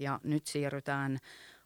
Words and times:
ja 0.00 0.20
nyt 0.24 0.46
siirrytään 0.46 1.18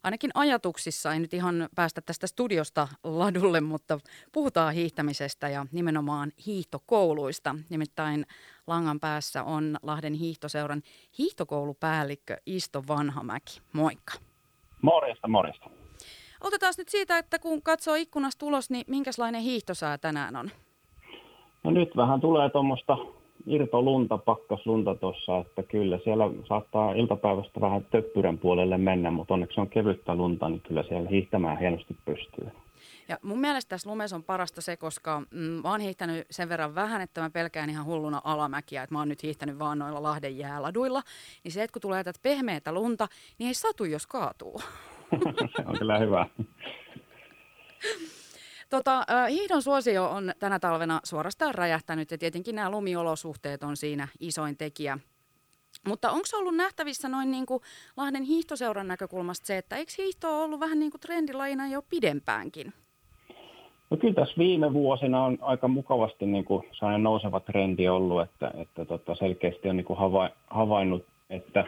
ainakin 0.03 0.31
ajatuksissa, 0.33 1.13
ei 1.13 1.19
nyt 1.19 1.33
ihan 1.33 1.69
päästä 1.75 2.01
tästä 2.01 2.27
studiosta 2.27 2.87
ladulle, 3.03 3.61
mutta 3.61 3.99
puhutaan 4.31 4.73
hiihtämisestä 4.73 5.49
ja 5.49 5.65
nimenomaan 5.71 6.31
hiihtokouluista. 6.45 7.55
Nimittäin 7.69 8.25
langan 8.67 8.99
päässä 8.99 9.43
on 9.43 9.77
Lahden 9.83 10.13
hiihtoseuran 10.13 10.81
hiihtokoulupäällikkö 11.17 12.37
Isto 12.45 12.83
Vanhamäki. 12.87 13.61
Moikka. 13.73 14.13
Morjesta, 14.81 15.27
morjesta. 15.27 15.69
Otetaan 16.41 16.73
nyt 16.77 16.89
siitä, 16.89 17.17
että 17.17 17.39
kun 17.39 17.61
katsoo 17.61 17.95
ikkunasta 17.95 18.45
ulos, 18.45 18.69
niin 18.69 18.85
minkälainen 18.87 19.41
hiihtosää 19.41 19.97
tänään 19.97 20.35
on? 20.35 20.51
No 21.63 21.71
nyt 21.71 21.89
vähän 21.95 22.21
tulee 22.21 22.49
tuommoista 22.49 22.97
irtolunta, 23.47 24.17
pakkaslunta 24.17 24.95
tuossa, 24.95 25.37
että 25.37 25.63
kyllä 25.63 25.99
siellä 26.03 26.23
saattaa 26.47 26.93
iltapäivästä 26.93 27.61
vähän 27.61 27.85
töppyrän 27.91 28.37
puolelle 28.37 28.77
mennä, 28.77 29.11
mutta 29.11 29.33
onneksi 29.33 29.61
on 29.61 29.69
kevyttä 29.69 30.15
lunta, 30.15 30.49
niin 30.49 30.61
kyllä 30.61 30.83
siellä 30.83 31.09
hiihtämään 31.09 31.59
hienosti 31.59 31.95
pystyy. 32.05 32.47
Ja 33.07 33.17
mun 33.21 33.39
mielestä 33.39 33.69
tässä 33.69 33.89
lumessa 33.89 34.15
on 34.15 34.23
parasta 34.23 34.61
se, 34.61 34.77
koska 34.77 35.19
mm, 35.31 35.39
mä 35.39 35.71
oon 35.71 35.79
hiihtänyt 35.79 36.27
sen 36.31 36.49
verran 36.49 36.75
vähän, 36.75 37.01
että 37.01 37.21
mä 37.21 37.29
pelkään 37.29 37.69
ihan 37.69 37.85
hulluna 37.85 38.21
alamäkiä, 38.23 38.83
että 38.83 38.95
mä 38.95 38.99
oon 38.99 39.09
nyt 39.09 39.23
hiihtänyt 39.23 39.59
vaan 39.59 39.79
noilla 39.79 40.03
Lahden 40.03 40.37
jääladuilla. 40.37 41.01
Niin 41.43 41.51
se, 41.51 41.63
että 41.63 41.73
kun 41.73 41.81
tulee 41.81 42.03
tätä 42.03 42.19
pehmeätä 42.23 42.71
lunta, 42.71 43.07
niin 43.39 43.47
ei 43.47 43.53
satu, 43.53 43.85
jos 43.85 44.07
kaatuu. 44.07 44.61
se 45.55 45.63
on 45.65 45.79
kyllä 45.79 45.99
hyvä. 45.99 46.27
Tota, 48.69 49.05
hiihdon 49.29 49.61
suosio 49.61 50.05
on 50.09 50.31
tänä 50.39 50.59
talvena 50.59 50.99
suorastaan 51.03 51.55
räjähtänyt 51.55 52.11
ja 52.11 52.17
tietenkin 52.17 52.55
nämä 52.55 52.71
lumiolosuhteet 52.71 53.63
on 53.63 53.77
siinä 53.77 54.07
isoin 54.19 54.57
tekijä. 54.57 54.99
Mutta 55.87 56.11
onko 56.11 56.27
ollut 56.37 56.55
nähtävissä 56.55 57.09
noin 57.09 57.31
niin 57.31 57.45
kuin 57.45 57.61
Lahden 57.97 58.23
hiihtoseuran 58.23 58.87
näkökulmasta 58.87 59.47
se, 59.47 59.57
että 59.57 59.75
eikö 59.75 59.91
hiihto 59.97 60.43
ollut 60.43 60.59
vähän 60.59 60.79
niin 60.79 60.91
kuin 60.91 61.01
trendilajina 61.01 61.67
jo 61.67 61.81
pidempäänkin? 61.89 62.73
No 63.89 63.97
kyllä 63.97 64.13
tässä 64.13 64.33
viime 64.37 64.73
vuosina 64.73 65.23
on 65.23 65.37
aika 65.41 65.67
mukavasti 65.67 66.25
niin 66.25 66.45
kuin 66.45 66.63
sellainen 66.71 67.03
nouseva 67.03 67.39
trendi 67.39 67.87
ollut, 67.87 68.21
että, 68.21 68.51
että 68.57 68.85
tota 68.85 69.15
selkeästi 69.15 69.69
on 69.69 69.77
niin 69.77 69.85
kuin 69.85 69.99
havainnut, 70.47 71.05
että 71.29 71.67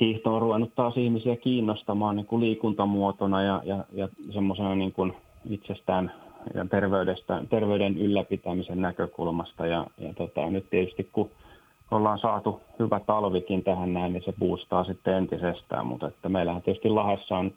hiihto 0.00 0.34
on 0.34 0.42
ruvennut 0.42 0.74
taas 0.74 0.96
ihmisiä 0.96 1.36
kiinnostamaan 1.36 2.16
niin 2.16 2.26
kuin 2.26 2.40
liikuntamuotona 2.40 3.42
ja, 3.42 3.62
ja, 3.64 3.84
ja 3.92 4.08
semmoisena 4.32 4.74
niin 4.74 4.92
kuin 4.92 5.12
itsestään 5.50 6.12
ja 6.54 6.66
terveydestä, 6.70 7.42
terveyden 7.50 7.98
ylläpitämisen 7.98 8.82
näkökulmasta. 8.82 9.66
Ja, 9.66 9.86
ja 9.98 10.14
tota, 10.14 10.50
nyt 10.50 10.70
tietysti 10.70 11.08
kun 11.12 11.30
ollaan 11.90 12.18
saatu 12.18 12.60
hyvä 12.78 13.00
talvikin 13.00 13.64
tähän 13.64 13.92
näin, 13.94 14.12
niin 14.12 14.24
se 14.24 14.32
boostaa 14.38 14.84
sitten 14.84 15.14
entisestään. 15.14 15.86
Mutta 15.86 16.08
että 16.08 16.28
meillähän 16.28 16.62
tietysti 16.62 16.88
Lahessa 16.88 17.38
on 17.38 17.52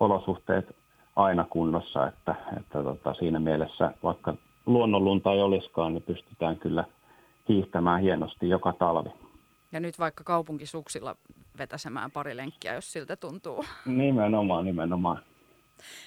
olosuhteet 0.00 0.76
aina 1.16 1.44
kunnossa, 1.50 2.06
että, 2.06 2.34
että 2.56 2.82
tota, 2.82 3.14
siinä 3.14 3.40
mielessä 3.40 3.92
vaikka 4.02 4.34
luonnonlunta 4.66 5.32
ei 5.32 5.40
olisikaan, 5.40 5.94
niin 5.94 6.02
pystytään 6.02 6.56
kyllä 6.56 6.84
hiihtämään 7.48 8.00
hienosti 8.00 8.48
joka 8.48 8.72
talvi. 8.72 9.10
Ja 9.72 9.80
nyt 9.80 9.98
vaikka 9.98 10.24
kaupunkisuksilla 10.24 11.16
vetäsemään 11.58 12.10
pari 12.10 12.36
lenkkiä, 12.36 12.74
jos 12.74 12.92
siltä 12.92 13.16
tuntuu. 13.16 13.64
Nimenomaan, 13.86 14.64
nimenomaan. 14.64 15.18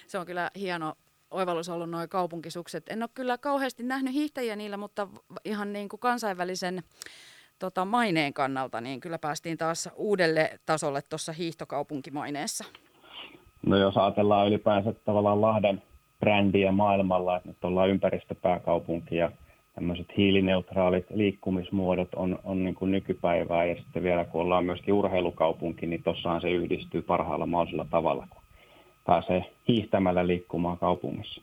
Se 0.08 0.20
on 0.20 0.26
kyllä 0.26 0.52
hieno 0.56 0.94
oivallus 1.36 1.70
ollut 1.70 1.90
nuo 1.90 2.08
kaupunkisukset. 2.10 2.84
En 2.90 3.04
ole 3.04 3.10
kyllä 3.14 3.38
kauheasti 3.38 3.84
nähnyt 3.84 4.14
hiihtäjiä 4.14 4.56
niillä, 4.56 4.78
mutta 4.78 5.08
ihan 5.46 5.74
niin 5.74 5.90
kuin 5.90 6.00
kansainvälisen 6.00 6.84
tota, 7.60 7.86
maineen 7.86 8.34
kannalta, 8.34 8.82
niin 8.82 9.00
kyllä 9.00 9.20
päästiin 9.20 9.58
taas 9.58 9.90
uudelle 9.96 10.60
tasolle 10.66 11.02
tuossa 11.02 11.34
hiihtokaupunkimaineessa. 11.34 12.66
No 13.66 13.78
jos 13.78 13.98
ajatellaan 13.98 14.48
ylipäänsä 14.48 14.94
tavallaan 14.94 15.42
Lahden 15.42 15.82
brändiä 16.20 16.72
maailmalla, 16.72 17.38
että 17.38 17.50
nyt 17.50 17.64
ollaan 17.64 17.90
ympäristöpääkaupunki 17.90 19.16
ja 19.16 19.32
tämmöiset 19.76 20.08
hiilineutraalit 20.18 21.06
liikkumismuodot 21.14 22.14
on, 22.16 22.40
on 22.44 22.64
niin 22.64 22.76
kuin 22.76 22.92
nykypäivää 22.92 23.66
ja 23.66 23.76
sitten 23.76 24.04
vielä 24.04 24.26
kun 24.26 24.42
ollaan 24.42 24.66
myöskin 24.66 24.94
urheilukaupunki, 24.94 25.88
niin 25.88 26.04
tossahan 26.04 26.42
se 26.42 26.52
yhdistyy 26.52 27.02
parhaalla 27.02 27.46
mahdollisella 27.46 27.86
tavalla, 27.90 28.28
kun 28.30 28.42
pääsee 29.06 29.54
hiihtämällä 29.68 30.28
liikkumaan 30.28 30.78
kaupungissa. 30.78 31.42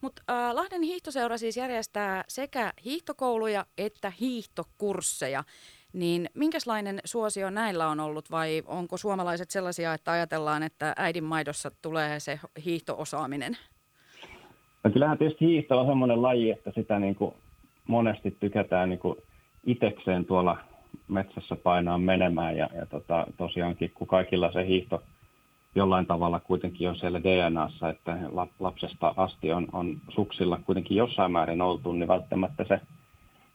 Mutta 0.00 0.22
äh, 0.30 0.54
Lahden 0.54 0.82
hiihtoseura 0.82 1.38
siis 1.38 1.56
järjestää 1.56 2.24
sekä 2.28 2.72
hiihtokouluja 2.84 3.66
että 3.78 4.12
hiihtokursseja. 4.20 5.44
Niin 5.92 6.28
minkälainen 6.34 7.00
suosio 7.04 7.50
näillä 7.50 7.88
on 7.88 8.00
ollut 8.00 8.30
vai 8.30 8.62
onko 8.66 8.96
suomalaiset 8.96 9.50
sellaisia, 9.50 9.94
että 9.94 10.12
ajatellaan, 10.12 10.62
että 10.62 10.94
äidin 10.96 11.24
maidossa 11.24 11.70
tulee 11.82 12.20
se 12.20 12.40
hiihtoosaaminen? 12.64 13.56
No 14.84 14.90
kyllähän 14.90 15.18
tietysti 15.18 15.46
hiihto 15.46 15.80
on 15.80 15.86
sellainen 15.86 16.22
laji, 16.22 16.50
että 16.50 16.72
sitä 16.74 16.98
niin 16.98 17.14
kuin 17.14 17.34
monesti 17.88 18.36
tykätään 18.40 18.88
niin 18.88 18.98
kuin 18.98 19.18
itekseen 19.66 20.24
tuolla 20.24 20.56
metsässä 21.08 21.56
painaa 21.56 21.98
menemään 21.98 22.56
ja, 22.56 22.68
ja 22.74 22.86
tota, 22.86 23.26
tosiaankin 23.36 23.90
kun 23.94 24.06
kaikilla 24.06 24.52
se 24.52 24.66
hiihto 24.66 25.02
jollain 25.74 26.06
tavalla 26.06 26.40
kuitenkin 26.40 26.88
on 26.88 26.96
siellä 26.96 27.22
DNAssa, 27.22 27.88
että 27.88 28.18
lapsesta 28.60 29.14
asti 29.16 29.52
on, 29.52 29.66
on 29.72 29.96
suksilla 30.08 30.58
kuitenkin 30.66 30.96
jossain 30.96 31.32
määrin 31.32 31.62
oltu, 31.62 31.92
niin 31.92 32.08
välttämättä 32.08 32.64
se, 32.68 32.80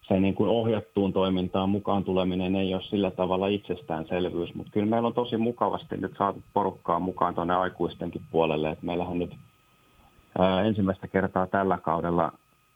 se 0.08 0.20
niin 0.20 0.36
kuin 0.36 0.50
ohjattuun 0.50 1.14
toimintaan 1.14 1.70
mukaan 1.70 2.04
tuleminen 2.04 2.56
ei 2.56 2.74
ole 2.74 2.84
sillä 2.84 3.12
tavalla 3.12 3.48
itsestäänselvyys, 3.48 4.54
mutta 4.56 4.72
kyllä 4.72 4.88
meillä 4.88 5.08
on 5.08 5.14
tosi 5.14 5.38
mukavasti 5.38 5.98
nyt 5.98 6.14
saatu 6.18 6.44
porukkaa 6.54 7.00
mukaan 7.00 7.36
tuonne 7.36 7.56
aikuistenkin 7.56 8.22
puolelle, 8.32 8.70
että 8.70 8.86
meillähän 8.86 9.20
nyt 9.20 9.36
ää, 10.40 10.62
ensimmäistä 10.62 11.08
kertaa 11.08 11.48
tällä 11.48 11.78
kaudella 11.78 12.32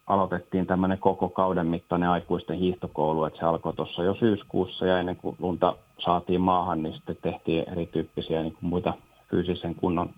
aloitettiin 0.07 0.67
tämmöinen 0.67 0.97
koko 0.97 1.29
kauden 1.29 1.67
mittainen 1.67 2.09
aikuisten 2.09 2.57
hiihtokoulu, 2.57 3.23
että 3.23 3.39
se 3.39 3.45
alkoi 3.45 3.73
tuossa 3.73 4.03
jo 4.03 4.13
syyskuussa 4.13 4.85
ja 4.85 4.99
ennen 4.99 5.15
kuin 5.15 5.35
lunta 5.39 5.75
saatiin 5.99 6.41
maahan, 6.41 6.83
niin 6.83 6.93
sitten 6.93 7.17
tehtiin 7.21 7.69
erityyppisiä 7.71 8.41
niin 8.41 8.53
kuin 8.53 8.69
muita 8.69 8.93
fyysisen 9.31 9.75
kunnon 9.75 10.09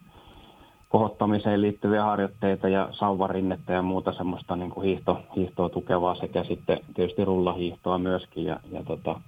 kohottamiseen 0.94 1.62
liittyviä 1.62 2.04
harjoitteita 2.04 2.70
ja 2.70 2.90
sauvarinnetta 2.92 3.72
ja 3.72 3.82
muuta 3.82 4.14
semmoista 4.14 4.56
niin 4.56 4.72
kuin 4.72 4.86
hiihto, 4.86 5.20
hiihtoa 5.36 5.70
tukevaa 5.70 6.16
sekä 6.16 6.44
sitten 6.44 6.80
tietysti 6.94 7.26
rullahiihtoa 7.26 7.98
myöskin. 7.98 8.46
Ja, 8.46 8.60
ja 8.72 8.84
tota, 8.84 9.20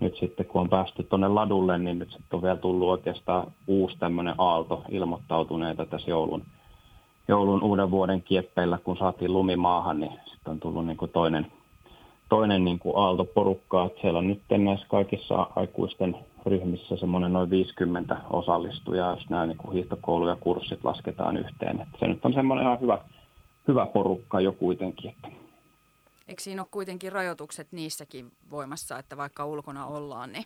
nyt 0.00 0.16
sitten 0.16 0.46
kun 0.46 0.60
on 0.60 0.68
päästy 0.68 1.02
tuonne 1.02 1.28
ladulle, 1.28 1.78
niin 1.78 1.98
nyt 1.98 2.10
sitten 2.10 2.36
on 2.36 2.42
vielä 2.42 2.56
tullut 2.56 2.88
oikeastaan 2.88 3.46
uusi 3.66 3.98
tämmöinen 3.98 4.34
aalto 4.38 4.82
ilmoittautuneita 4.88 5.86
tässä 5.86 6.10
joulun, 6.10 6.42
joulun 7.28 7.62
uuden 7.62 7.90
vuoden 7.90 8.22
kieppeillä, 8.22 8.78
kun 8.84 8.96
saatiin 8.96 9.32
lumimaahan, 9.32 10.00
niin 10.00 10.12
sitten 10.24 10.50
on 10.50 10.60
tullut 10.60 10.86
niin 10.86 10.96
kuin 10.96 11.10
toinen, 11.10 11.46
toinen 12.28 12.64
niin 12.64 12.78
kuin 12.78 12.96
aalto 12.96 13.24
porukkaa. 13.24 13.86
Että 13.86 14.00
siellä 14.00 14.18
on 14.18 14.28
nyt 14.28 14.40
näissä 14.58 14.86
kaikissa 14.88 15.46
aikuisten 15.56 16.16
ryhmissä 16.48 16.96
semmoinen 16.96 17.32
noin 17.32 17.50
50 17.50 18.16
osallistujaa, 18.30 19.14
jos 19.14 19.30
nämä 19.30 19.46
niin 19.46 19.72
hiihtokoulu 19.72 20.28
ja 20.28 20.36
kurssit 20.36 20.84
lasketaan 20.84 21.36
yhteen. 21.36 21.80
Että 21.80 21.98
se 21.98 22.06
nyt 22.06 22.24
on 22.24 22.32
semmoinen 22.32 22.66
ihan 22.66 22.80
hyvä, 22.80 22.98
hyvä 23.68 23.86
porukka 23.86 24.40
jo 24.40 24.52
kuitenkin. 24.52 25.10
Että. 25.10 25.28
Eikö 26.28 26.42
siinä 26.42 26.62
ole 26.62 26.68
kuitenkin 26.70 27.12
rajoitukset 27.12 27.68
niissäkin 27.72 28.30
voimassa, 28.50 28.98
että 28.98 29.16
vaikka 29.16 29.46
ulkona 29.46 29.86
ollaan, 29.86 30.32
niin 30.32 30.44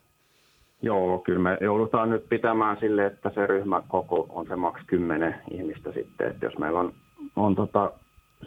Joo, 0.82 1.18
kyllä 1.18 1.38
me 1.38 1.58
joudutaan 1.60 2.10
nyt 2.10 2.28
pitämään 2.28 2.76
sille, 2.80 3.06
että 3.06 3.30
se 3.34 3.46
ryhmä 3.46 3.82
koko 3.88 4.26
on 4.30 4.46
se 4.46 4.56
maks 4.56 4.82
10 4.86 5.34
ihmistä 5.50 5.92
sitten. 5.92 6.30
Että 6.30 6.46
jos 6.46 6.58
meillä 6.58 6.80
on, 6.80 6.92
on 7.36 7.54
tota, 7.54 7.92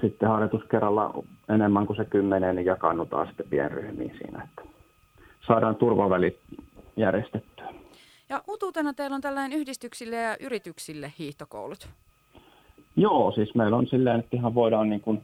sitten 0.01 0.29
harjoituskerralla 0.29 1.23
enemmän 1.49 1.85
kuin 1.85 1.97
se 1.97 2.05
10, 2.05 2.55
niin 2.55 2.65
jakannutaan 2.65 3.27
sitten 3.27 3.49
pienryhmiin 3.49 4.15
siinä, 4.17 4.43
että 4.43 4.71
saadaan 5.47 5.75
turvavälit 5.75 6.39
järjestettyä. 6.97 7.73
Ja 8.29 8.43
utuutena 8.47 8.93
teillä 8.93 9.15
on 9.15 9.21
tällainen 9.21 9.59
yhdistyksille 9.59 10.15
ja 10.15 10.37
yrityksille 10.39 11.13
hiihtokoulut. 11.19 11.89
Joo, 12.95 13.31
siis 13.31 13.55
meillä 13.55 13.77
on 13.77 13.87
silleen, 13.87 14.19
että 14.19 14.37
ihan 14.37 14.55
voidaan 14.55 14.89
niin 14.89 15.01
kuin 15.01 15.21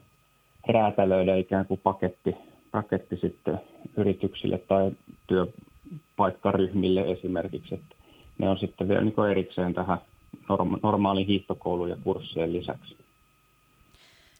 räätälöidä 0.67 1.35
ikään 1.35 1.65
kuin 1.65 1.79
paketti, 1.83 2.35
paketti 2.71 3.17
sitten 3.17 3.59
yrityksille 3.97 4.57
tai 4.57 4.91
työpaikkaryhmille 5.27 7.11
esimerkiksi. 7.11 7.75
Että 7.75 7.95
ne 8.37 8.49
on 8.49 8.57
sitten 8.57 8.87
vielä 8.87 9.01
niin 9.01 9.29
erikseen 9.31 9.73
tähän 9.73 9.97
norma- 10.49 10.79
normaaliin 10.83 11.27
hiihtokouluun 11.27 11.89
ja 11.89 11.97
kurssien 12.03 12.53
lisäksi. 12.53 13.00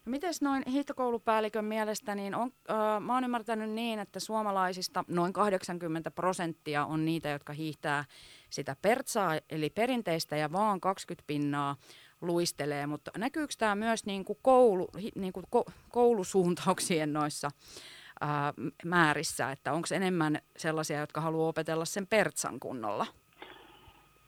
No 0.05 0.09
miten 0.09 0.33
noin 0.41 0.63
hiihtokoulupäällikön 0.67 1.65
mielestä, 1.65 2.15
niin 2.15 2.35
on, 2.35 2.51
äh, 2.69 3.01
mä 3.01 3.13
oon 3.13 3.23
ymmärtänyt 3.23 3.69
niin, 3.69 3.99
että 3.99 4.19
suomalaisista 4.19 5.03
noin 5.07 5.33
80 5.33 6.11
prosenttia 6.11 6.85
on 6.85 7.05
niitä, 7.05 7.29
jotka 7.29 7.53
hiihtää 7.53 8.05
sitä 8.49 8.75
pertsaa, 8.81 9.39
eli 9.49 9.69
perinteistä 9.69 10.35
ja 10.35 10.51
vaan 10.51 10.81
20 10.81 11.23
pinnaa 11.27 11.75
luistelee, 12.21 12.87
mutta 12.87 13.11
näkyykö 13.17 13.53
tämä 13.57 13.75
myös 13.75 14.05
niin 14.05 14.25
kuin 14.25 14.39
koulu, 14.41 14.87
niin 15.15 15.33
kuin 15.33 15.45
ko, 15.49 15.65
koulusuuntauksien 15.89 17.13
noissa 17.13 17.47
äh, 18.23 18.29
määrissä, 18.85 19.51
että 19.51 19.73
onko 19.73 19.87
enemmän 19.95 20.39
sellaisia, 20.57 20.99
jotka 20.99 21.21
haluaa 21.21 21.49
opetella 21.49 21.85
sen 21.85 22.07
pertsan 22.07 22.59
kunnolla? 22.59 23.05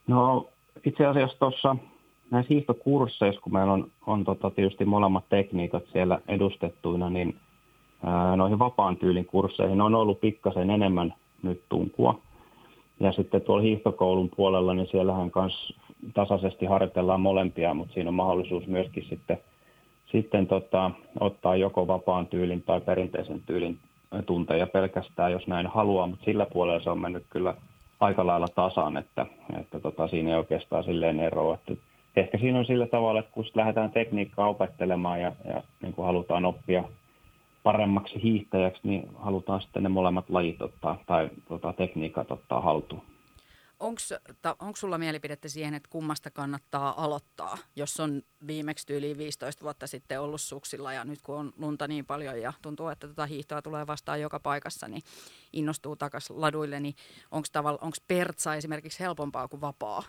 No 0.08 0.50
itse 0.86 1.06
asiassa 1.06 1.40
tuossa 1.40 1.76
näissä 2.34 2.54
hiihtokursseissa, 2.54 3.42
kun 3.42 3.54
meillä 3.54 3.74
on, 3.74 3.88
on 4.08 4.24
tota, 4.24 4.50
tietysti 4.50 4.86
molemmat 4.86 5.24
tekniikat 5.30 5.84
siellä 5.92 6.20
edustettuina, 6.28 7.10
niin 7.10 7.36
ää, 8.06 8.36
noihin 8.36 8.60
vapaan 8.60 8.98
tyylin 8.98 9.26
kursseihin 9.26 9.82
on 9.82 9.96
ollut 9.96 10.22
pikkasen 10.22 10.70
enemmän 10.70 11.14
nyt 11.44 11.62
tunkua. 11.70 12.20
Ja 13.00 13.12
sitten 13.12 13.42
tuolla 13.42 13.64
hiihtokoulun 13.64 14.30
puolella, 14.36 14.74
niin 14.74 14.88
siellähän 14.88 15.32
kanssa 15.32 15.74
tasaisesti 16.14 16.66
harjoitellaan 16.66 17.22
molempia, 17.22 17.74
mutta 17.74 17.94
siinä 17.94 18.10
on 18.10 18.14
mahdollisuus 18.14 18.68
myöskin 18.68 19.06
sitten, 19.10 19.38
sitten 20.12 20.48
tota, 20.48 20.92
ottaa 21.20 21.56
joko 21.56 21.88
vapaan 21.88 22.28
tyylin 22.28 22.64
tai 22.64 22.82
perinteisen 22.82 23.42
tyylin 23.46 23.80
tunteja 24.26 24.68
pelkästään, 24.68 25.32
jos 25.32 25.48
näin 25.48 25.68
haluaa, 25.68 26.08
mutta 26.08 26.26
sillä 26.26 26.46
puolella 26.46 26.84
se 26.84 26.90
on 26.90 27.00
mennyt 27.00 27.24
kyllä 27.30 27.56
aika 28.00 28.26
lailla 28.26 28.48
tasan, 28.48 28.98
että, 28.98 29.26
että 29.60 29.80
tota, 29.80 30.08
siinä 30.08 30.30
ei 30.30 30.36
oikeastaan 30.36 30.84
silleen 30.84 31.20
eroa. 31.20 31.54
Että 31.54 31.74
ehkä 32.16 32.38
siinä 32.38 32.60
on 32.60 32.66
sillä 32.66 32.88
tavalla, 32.88 33.20
että 33.20 33.32
kun 33.32 33.46
lähdetään 33.54 33.92
tekniikkaa 33.92 34.48
opettelemaan 34.48 35.22
ja, 35.22 35.32
ja 35.46 35.64
niin 35.82 35.94
kuin 35.94 36.06
halutaan 36.06 36.46
oppia 36.46 36.84
paremmaksi 37.64 38.24
hiihtäjäksi, 38.24 38.82
niin 38.84 39.10
halutaan 39.16 39.62
sitten 39.62 39.84
ne 39.84 39.90
molemmat 39.90 40.30
lajit 40.30 40.62
ottaa 40.62 41.04
tai 41.06 41.30
tota, 41.48 41.74
tekniikat 41.74 42.32
ottaa 42.32 42.62
haltuun. 42.62 43.02
Onko 44.60 44.76
sulla 44.76 44.98
mielipidettä 44.98 45.48
siihen, 45.48 45.74
että 45.74 45.90
kummasta 45.90 46.32
kannattaa 46.32 47.04
aloittaa, 47.04 47.58
jos 47.76 48.00
on 48.00 48.22
viimeksi 48.48 48.88
tyyliin 48.88 49.18
15 49.18 49.64
vuotta 49.64 49.88
sitten 49.88 50.22
ollut 50.22 50.42
suksilla 50.42 50.94
ja 50.94 51.06
nyt 51.06 51.22
kun 51.22 51.36
on 51.36 51.54
lunta 51.58 51.88
niin 51.88 52.06
paljon 52.06 52.42
ja 52.42 52.54
tuntuu, 52.62 52.88
että 52.88 53.08
tota 53.08 53.26
hiihtoa 53.26 53.62
tulee 53.62 53.88
vastaan 53.88 54.22
joka 54.22 54.40
paikassa, 54.40 54.88
niin 54.88 55.02
innostuu 55.54 55.96
takaisin 55.96 56.42
laduille, 56.42 56.80
niin 56.80 56.96
onko 57.32 57.98
pertsa 58.08 58.56
esimerkiksi 58.56 59.00
helpompaa 59.00 59.48
kuin 59.48 59.62
vapaa? 59.62 60.04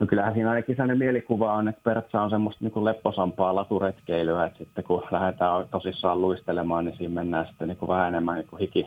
No 0.00 0.06
kyllähän 0.06 0.34
siinä 0.34 0.50
ainakin 0.50 0.76
sellainen 0.76 0.98
mielikuva 0.98 1.54
on, 1.54 1.68
että 1.68 1.80
pertsa 1.84 2.22
on 2.22 2.30
semmoista 2.30 2.64
niin 2.64 2.72
kuin 2.72 2.84
lepposampaa 2.84 3.54
laturetkeilyä, 3.54 4.46
että 4.46 4.58
sitten 4.58 4.84
kun 4.84 5.02
lähdetään 5.10 5.68
tosissaan 5.68 6.20
luistelemaan, 6.20 6.84
niin 6.84 6.96
siinä 6.96 7.14
mennään 7.14 7.46
sitten 7.46 7.68
niin 7.68 7.76
kuin 7.76 7.88
vähän 7.88 8.08
enemmän 8.08 8.34
niin 8.34 8.46
kuin 8.46 8.60
hiki, 8.60 8.86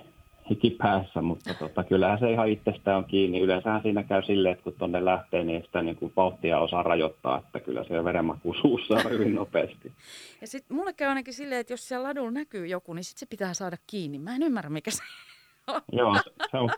hiki 0.49 0.69
päässä, 0.69 1.21
mutta 1.21 1.53
tota, 1.53 1.83
kyllähän 1.83 2.19
se 2.19 2.31
ihan 2.31 2.49
itsestään 2.49 2.97
on 2.97 3.05
kiinni. 3.05 3.41
Yleensähän 3.41 3.81
siinä 3.81 4.03
käy 4.03 4.23
silleen, 4.23 4.53
että 4.53 4.63
kun 4.63 4.73
tuonne 4.73 5.05
lähtee, 5.05 5.43
niin 5.43 5.63
sitä 5.63 5.81
niin 5.81 5.95
kuin 5.95 6.13
vauhtia 6.15 6.59
osaa 6.59 6.83
rajoittaa, 6.83 7.37
että 7.37 7.59
kyllä 7.59 7.83
se 7.83 8.03
verenmaku 8.03 8.53
suussa 8.61 8.93
on 8.93 9.11
hyvin 9.11 9.35
nopeasti. 9.35 9.91
Ja 10.41 10.47
sitten 10.47 10.77
mulle 10.77 10.93
käy 10.93 11.07
ainakin 11.07 11.33
silleen, 11.33 11.61
että 11.61 11.73
jos 11.73 11.87
siellä 11.87 12.07
ladulla 12.07 12.31
näkyy 12.31 12.67
joku, 12.67 12.93
niin 12.93 13.03
sitten 13.03 13.19
se 13.19 13.25
pitää 13.25 13.53
saada 13.53 13.77
kiinni. 13.87 14.19
Mä 14.19 14.35
en 14.35 14.43
ymmärrä, 14.43 14.69
mikä 14.69 14.91
se 14.91 15.03
on. 15.67 15.81
Joo, 15.91 16.15
se 16.51 16.57
on, 16.57 16.69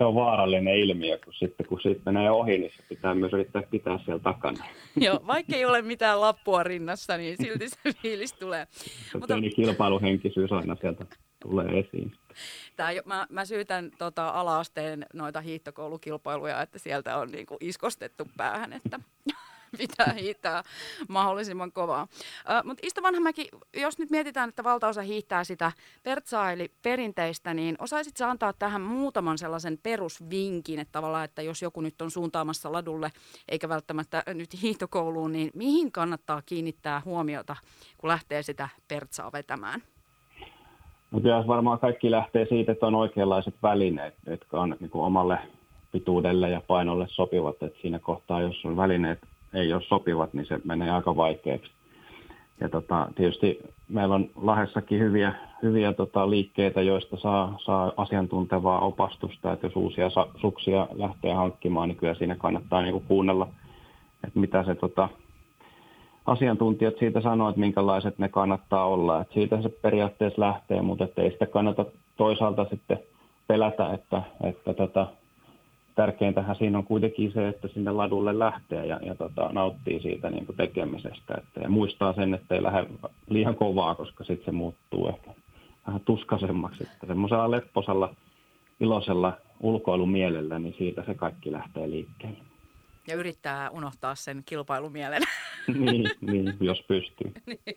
se 0.00 0.04
on 0.04 0.14
vaarallinen 0.14 0.76
ilmiö, 0.76 1.18
kun 1.24 1.34
sitten 1.34 1.66
kun 1.66 1.80
siitä 1.80 2.00
menee 2.04 2.30
ohi, 2.30 2.58
niin 2.58 2.72
se 2.76 2.82
pitää 2.88 3.14
myös 3.14 3.32
yrittää 3.32 3.62
pitää 3.62 3.98
siellä 4.04 4.22
takana. 4.22 4.64
Joo, 4.96 5.20
vaikka 5.26 5.56
ei 5.56 5.64
ole 5.64 5.82
mitään 5.82 6.20
lappua 6.20 6.62
rinnassa, 6.62 7.16
niin 7.16 7.36
silti 7.36 7.68
se 7.68 7.76
fiilis 8.02 8.32
tulee. 8.32 8.66
Se 9.12 9.18
Mutta... 9.18 9.34
kilpailuhenkisyys 9.56 10.52
aina 10.52 10.76
sieltä 10.80 11.06
tulee 11.42 11.78
esiin. 11.78 12.12
Tää, 12.76 12.90
mä, 13.04 13.26
mä 13.30 13.44
syytän 13.44 13.90
tota, 13.98 14.28
ala-asteen 14.28 15.06
noita 15.14 15.40
hiihtokoulukilpailuja, 15.40 16.62
että 16.62 16.78
sieltä 16.78 17.16
on 17.16 17.28
niinku 17.28 17.56
iskostettu 17.60 18.28
päähän, 18.36 18.72
että 18.72 19.00
pitää 19.78 20.12
hiihtää 20.12 20.62
mahdollisimman 21.08 21.72
kovaa. 21.72 22.02
Uh, 22.02 22.66
Mutta 22.66 22.86
Isto 22.86 23.02
Vanhamäki, 23.02 23.48
jos 23.76 23.98
nyt 23.98 24.10
mietitään, 24.10 24.48
että 24.48 24.64
valtaosa 24.64 25.02
hiihtää 25.02 25.44
sitä 25.44 25.72
pertsaa 26.02 26.52
eli 26.52 26.70
perinteistä, 26.82 27.54
niin 27.54 27.76
osaisitko 27.78 28.24
antaa 28.24 28.52
tähän 28.52 28.82
muutaman 28.82 29.38
sellaisen 29.38 29.78
perusvinkin, 29.82 30.78
että 30.78 30.92
tavallaan, 30.92 31.24
että 31.24 31.42
jos 31.42 31.62
joku 31.62 31.80
nyt 31.80 32.02
on 32.02 32.10
suuntaamassa 32.10 32.72
ladulle, 32.72 33.10
eikä 33.48 33.68
välttämättä 33.68 34.22
nyt 34.34 34.62
hiihtokouluun, 34.62 35.32
niin 35.32 35.50
mihin 35.54 35.92
kannattaa 35.92 36.42
kiinnittää 36.46 37.02
huomiota, 37.04 37.56
kun 37.98 38.08
lähtee 38.08 38.42
sitä 38.42 38.68
pertsaa 38.88 39.32
vetämään? 39.32 39.82
No 41.10 41.20
kyllä 41.20 41.46
varmaan 41.46 41.78
kaikki 41.78 42.10
lähtee 42.10 42.46
siitä, 42.48 42.72
että 42.72 42.86
on 42.86 42.94
oikeanlaiset 42.94 43.54
välineet, 43.62 44.14
jotka 44.26 44.60
on 44.60 44.76
niin 44.80 44.90
kuin 44.90 45.04
omalle 45.04 45.38
pituudelle 45.92 46.50
ja 46.50 46.60
painolle 46.66 47.06
sopivat. 47.08 47.62
että 47.62 47.80
siinä 47.80 47.98
kohtaa, 47.98 48.40
jos 48.40 48.64
on 48.64 48.76
välineet 48.76 49.18
ei 49.54 49.72
ole 49.72 49.82
sopivat, 49.82 50.34
niin 50.34 50.46
se 50.46 50.60
menee 50.64 50.90
aika 50.90 51.16
vaikeaksi. 51.16 51.70
Ja 52.60 52.68
tota, 52.68 53.08
tietysti 53.14 53.60
meillä 53.88 54.14
on 54.14 54.30
Lahessakin 54.36 55.00
hyviä, 55.00 55.34
hyviä 55.62 55.92
tota, 55.92 56.30
liikkeitä, 56.30 56.82
joista 56.82 57.16
saa, 57.16 57.58
saa 57.64 57.92
asiantuntevaa 57.96 58.80
opastusta, 58.80 59.52
että 59.52 59.66
jos 59.66 59.76
uusia 59.76 60.08
suksia 60.40 60.88
lähtee 60.92 61.32
hankkimaan, 61.34 61.88
niin 61.88 61.96
kyllä 61.96 62.14
siinä 62.14 62.34
kannattaa 62.34 62.82
niin 62.82 63.02
kuunnella, 63.08 63.48
että 64.24 64.40
mitä 64.40 64.64
se 64.64 64.74
tota, 64.74 65.08
asiantuntijat 66.26 66.98
siitä 66.98 67.20
sanoo, 67.20 67.48
että 67.48 67.60
minkälaiset 67.60 68.18
ne 68.18 68.28
kannattaa 68.28 68.86
olla. 68.86 69.20
Että 69.20 69.34
siitä 69.34 69.62
se 69.62 69.68
periaatteessa 69.68 70.40
lähtee, 70.40 70.82
mutta 70.82 71.08
ei 71.16 71.30
sitä 71.30 71.46
kannata 71.46 71.86
toisaalta 72.16 72.66
sitten 72.70 72.98
pelätä, 73.46 73.92
että, 73.92 74.22
että 74.44 74.74
tota, 74.74 75.06
tärkeintähän 75.94 76.56
siinä 76.56 76.78
on 76.78 76.84
kuitenkin 76.84 77.32
se, 77.32 77.48
että 77.48 77.68
sinne 77.68 77.90
ladulle 77.90 78.38
lähtee 78.38 78.86
ja, 78.86 79.00
ja 79.02 79.14
tota, 79.14 79.50
nauttii 79.52 80.00
siitä 80.00 80.30
niin 80.30 80.46
kuin 80.46 80.56
tekemisestä. 80.56 81.34
Että, 81.38 81.60
ja 81.60 81.68
muistaa 81.68 82.12
sen, 82.12 82.34
että 82.34 82.54
ei 82.54 82.62
lähde 82.62 82.86
liian 83.28 83.56
kovaa, 83.56 83.94
koska 83.94 84.24
sitten 84.24 84.44
se 84.44 84.52
muuttuu 84.52 85.08
ehkä 85.08 85.30
vähän 85.86 86.00
tuskasemmaksi. 86.00 86.82
Että 86.82 87.06
semmoisella 87.06 87.50
lepposalla, 87.50 88.14
iloisella 88.80 89.32
ulkoilumielellä, 89.60 90.58
niin 90.58 90.74
siitä 90.78 91.04
se 91.06 91.14
kaikki 91.14 91.52
lähtee 91.52 91.90
liikkeelle. 91.90 92.38
Ja 93.06 93.14
yrittää 93.14 93.70
unohtaa 93.70 94.14
sen 94.14 94.42
kilpailumielen. 94.46 95.22
niin, 95.78 96.10
niin, 96.30 96.54
jos 96.60 96.82
pystyy. 96.88 97.32
niin. 97.46 97.76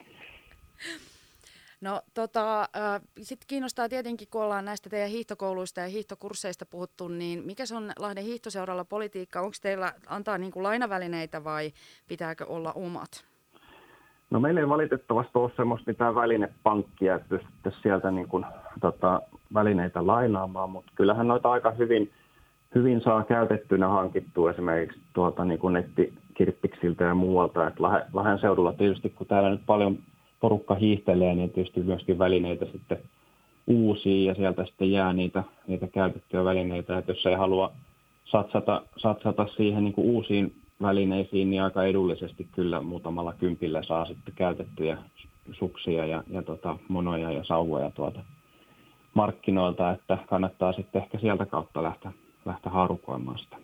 No 1.83 2.01
tota, 2.13 2.61
äh, 2.61 3.01
sitten 3.21 3.47
kiinnostaa 3.47 3.89
tietenkin, 3.89 4.27
kun 4.31 4.43
ollaan 4.43 4.65
näistä 4.65 4.89
teidän 4.89 5.09
hiihtokouluista 5.09 5.81
ja 5.81 5.87
hiihtokursseista 5.87 6.65
puhuttu, 6.65 7.07
niin 7.07 7.43
mikä 7.45 7.65
se 7.65 7.75
on 7.75 7.91
Lahden 7.99 8.23
hiihtoseuralla 8.23 8.85
politiikka? 8.85 9.41
Onko 9.41 9.55
teillä 9.61 9.93
antaa 10.07 10.37
niin 10.37 10.51
kuin 10.51 10.63
lainavälineitä 10.63 11.43
vai 11.43 11.71
pitääkö 12.07 12.45
olla 12.45 12.73
omat? 12.73 13.25
No 14.29 14.39
meillä 14.39 14.59
ei 14.59 14.69
valitettavasti 14.69 15.31
ole 15.35 15.51
semmoista 15.55 15.91
mitään 15.91 16.15
välinepankkia, 16.15 17.15
että 17.15 17.29
pystyttäisiin 17.29 17.83
sieltä 17.83 18.11
niin 18.11 18.27
kuin, 18.27 18.45
tota, 18.81 19.21
välineitä 19.53 20.07
lainaamaan, 20.07 20.69
mutta 20.69 20.91
kyllähän 20.95 21.27
noita 21.27 21.51
aika 21.51 21.71
hyvin, 21.71 22.11
hyvin 22.75 23.01
saa 23.01 23.23
käytettynä 23.23 23.87
hankittua 23.87 24.51
esimerkiksi 24.51 24.99
tuolta 25.13 25.45
niin 25.45 25.59
kuin 25.59 25.73
nettikirppiksiltä 25.73 27.03
ja 27.03 27.15
muualta. 27.15 27.71
Lahden 28.13 28.39
seudulla 28.39 28.73
tietysti, 28.73 29.09
kun 29.09 29.27
täällä 29.27 29.49
nyt 29.49 29.65
paljon 29.65 29.99
porukka 30.43 30.75
hiihtelee, 30.75 31.35
niin 31.35 31.49
tietysti 31.49 31.79
myöskin 31.79 32.19
välineitä 32.19 32.65
sitten 32.65 32.97
uusia 33.67 34.31
ja 34.31 34.35
sieltä 34.35 34.65
sitten 34.65 34.91
jää 34.91 35.13
niitä, 35.13 35.43
niitä 35.67 35.87
käytettyjä 35.87 36.43
välineitä. 36.43 36.97
Että 36.97 37.11
jos 37.11 37.25
ei 37.25 37.35
halua 37.35 37.71
satsata, 38.25 38.81
satsata 38.97 39.47
siihen 39.57 39.83
niin 39.83 39.93
kuin 39.93 40.07
uusiin 40.07 40.55
välineisiin, 40.81 41.49
niin 41.49 41.63
aika 41.63 41.83
edullisesti 41.83 42.47
kyllä 42.51 42.81
muutamalla 42.81 43.33
kympillä 43.33 43.83
saa 43.83 44.05
sitten 44.05 44.33
käytettyjä 44.35 44.97
suksia 45.51 46.05
ja, 46.05 46.23
ja 46.29 46.41
tota, 46.41 46.77
monoja 46.87 47.31
ja 47.31 47.43
sauvoja 47.43 47.91
tuolta 47.91 48.19
markkinoilta, 49.13 49.91
että 49.91 50.17
kannattaa 50.29 50.73
sitten 50.73 51.01
ehkä 51.01 51.19
sieltä 51.19 51.45
kautta 51.45 51.83
lähteä, 51.83 52.11
lähteä 52.45 52.71
haarukoimaan 52.71 53.39
sitä. 53.39 53.57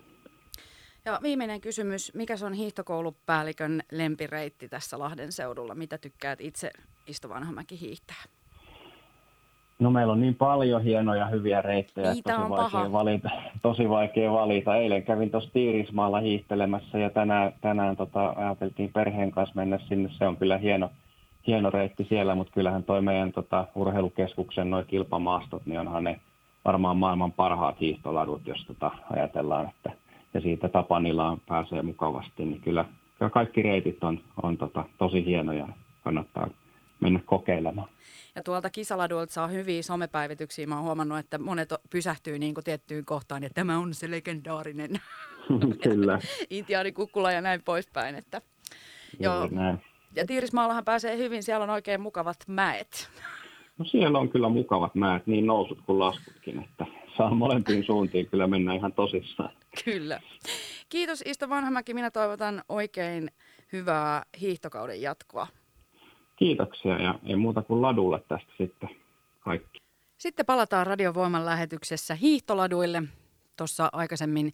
Ja 1.05 1.19
viimeinen 1.23 1.61
kysymys, 1.61 2.11
mikä 2.13 2.35
on 2.45 2.53
hiihtokoulupäällikön 2.53 3.81
lempireitti 3.91 4.69
tässä 4.69 4.99
Lahden 4.99 5.31
seudulla? 5.31 5.75
Mitä 5.75 5.97
tykkäät 5.97 6.41
itse 6.41 6.71
Isto 7.07 7.29
Vanhamäki 7.29 7.79
hiihtää? 7.79 8.23
No 9.79 9.91
meillä 9.91 10.13
on 10.13 10.21
niin 10.21 10.35
paljon 10.35 10.83
hienoja 10.83 11.25
hyviä 11.25 11.61
reittejä, 11.61 12.13
Niitä 12.13 12.33
tosi 12.33 12.43
on 12.43 12.49
vaikea, 12.49 12.69
paha. 12.69 12.91
valita, 12.91 13.29
tosi 13.61 13.89
vaikea 13.89 14.31
valita. 14.31 14.75
Eilen 14.75 15.03
kävin 15.03 15.31
tuossa 15.31 15.53
Tiirismaalla 15.53 16.19
hiihtelemässä 16.19 16.97
ja 16.97 17.09
tänään, 17.09 17.53
tänään 17.61 17.97
tota, 17.97 18.33
ajateltiin 18.35 18.93
perheen 18.93 19.31
kanssa 19.31 19.55
mennä 19.55 19.79
sinne. 19.87 20.09
Se 20.17 20.27
on 20.27 20.37
kyllä 20.37 20.57
hieno, 20.57 20.91
hieno 21.47 21.69
reitti 21.69 22.05
siellä, 22.09 22.35
mutta 22.35 22.53
kyllähän 22.53 22.83
toi 22.83 23.01
meidän 23.01 23.31
tota, 23.31 23.67
urheilukeskuksen 23.75 24.69
noin 24.69 24.85
kilpamaastot, 24.85 25.65
niin 25.65 25.79
onhan 25.79 26.03
ne 26.03 26.19
varmaan 26.65 26.97
maailman 26.97 27.31
parhaat 27.31 27.79
hiihtoladut, 27.79 28.47
jos 28.47 28.65
tota, 28.67 28.91
ajatellaan, 29.13 29.69
että 29.69 29.91
ja 30.33 30.41
siitä 30.41 30.69
Tapanilaan 30.69 31.41
pääsee 31.47 31.81
mukavasti, 31.81 32.45
niin 32.45 32.61
kyllä, 32.61 32.85
kyllä 33.17 33.29
kaikki 33.29 33.61
reitit 33.61 34.03
on, 34.03 34.19
on 34.43 34.57
tota, 34.57 34.85
tosi 34.97 35.25
hienoja. 35.25 35.67
Kannattaa 36.03 36.47
mennä 36.99 37.19
kokeilemaan. 37.25 37.89
Ja 38.35 38.43
tuolta 38.43 38.69
kisaladuilta 38.69 39.33
saa 39.33 39.47
hyviä 39.47 39.81
somepäivityksiä. 39.81 40.67
Mä 40.67 40.75
oon 40.75 40.83
huomannut, 40.83 41.17
että 41.17 41.37
monet 41.37 41.69
pysähtyy 41.89 42.39
niin 42.39 42.53
kuin 42.53 42.63
tiettyyn 42.63 43.05
kohtaan, 43.05 43.43
ja 43.43 43.49
tämä 43.53 43.77
on 43.77 43.93
se 43.93 44.11
legendaarinen 44.11 44.91
Kyllä. 45.83 46.19
intiaanikukkula 46.49 47.31
ja 47.31 47.41
näin 47.41 47.61
poispäin. 47.65 48.15
Että, 48.15 48.41
joo. 49.19 49.47
Näin. 49.51 49.81
Ja 50.15 50.25
Tiirismaallahan 50.27 50.85
pääsee 50.85 51.17
hyvin, 51.17 51.43
siellä 51.43 51.63
on 51.63 51.69
oikein 51.69 52.01
mukavat 52.01 52.37
mäet. 52.47 52.87
No 53.77 53.85
siellä 53.85 54.19
on 54.19 54.29
kyllä 54.29 54.49
mukavat 54.49 54.95
mäet, 54.95 55.27
niin 55.27 55.45
nousut 55.45 55.81
kuin 55.85 55.99
laskutkin, 55.99 56.63
että 56.63 56.85
saa 57.17 57.35
molempiin 57.35 57.83
suuntiin 57.83 58.27
kyllä 58.27 58.47
mennä 58.47 58.73
ihan 58.73 58.93
tosissaan. 58.93 59.49
Kyllä. 59.85 60.19
Kiitos 60.89 61.23
Isto 61.25 61.49
Vanhamäki. 61.49 61.93
Minä 61.93 62.11
toivotan 62.11 62.63
oikein 62.69 63.31
hyvää 63.73 64.23
hiihtokauden 64.41 65.01
jatkoa. 65.01 65.47
Kiitoksia 66.35 67.01
ja 67.01 67.19
ei 67.25 67.35
muuta 67.35 67.61
kuin 67.61 67.81
ladulle 67.81 68.19
tästä 68.27 68.51
sitten 68.57 68.89
kaikki. 69.39 69.79
Sitten 70.17 70.45
palataan 70.45 70.87
Radiovoiman 70.87 71.45
lähetyksessä 71.45 72.15
hiihtoladuille. 72.15 73.03
Tuossa 73.57 73.89
aikaisemmin 73.93 74.53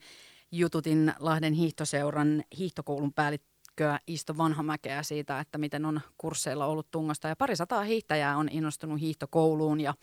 jututin 0.51 1.13
Lahden 1.19 1.53
hiihtoseuran 1.53 2.43
hiihtokoulun 2.57 3.13
päällikköä 3.13 3.99
Isto 4.07 4.37
Vanhamäkeä 4.37 5.03
siitä, 5.03 5.39
että 5.39 5.57
miten 5.57 5.85
on 5.85 6.01
kursseilla 6.17 6.65
ollut 6.65 6.91
tungosta. 6.91 7.27
Ja 7.27 7.35
pari 7.35 7.55
sataa 7.55 7.83
hiihtäjää 7.83 8.37
on 8.37 8.49
innostunut 8.51 9.01
hiihtokouluun 9.01 9.81
ja 9.81 9.93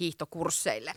hiihtokursseille. 0.00 0.92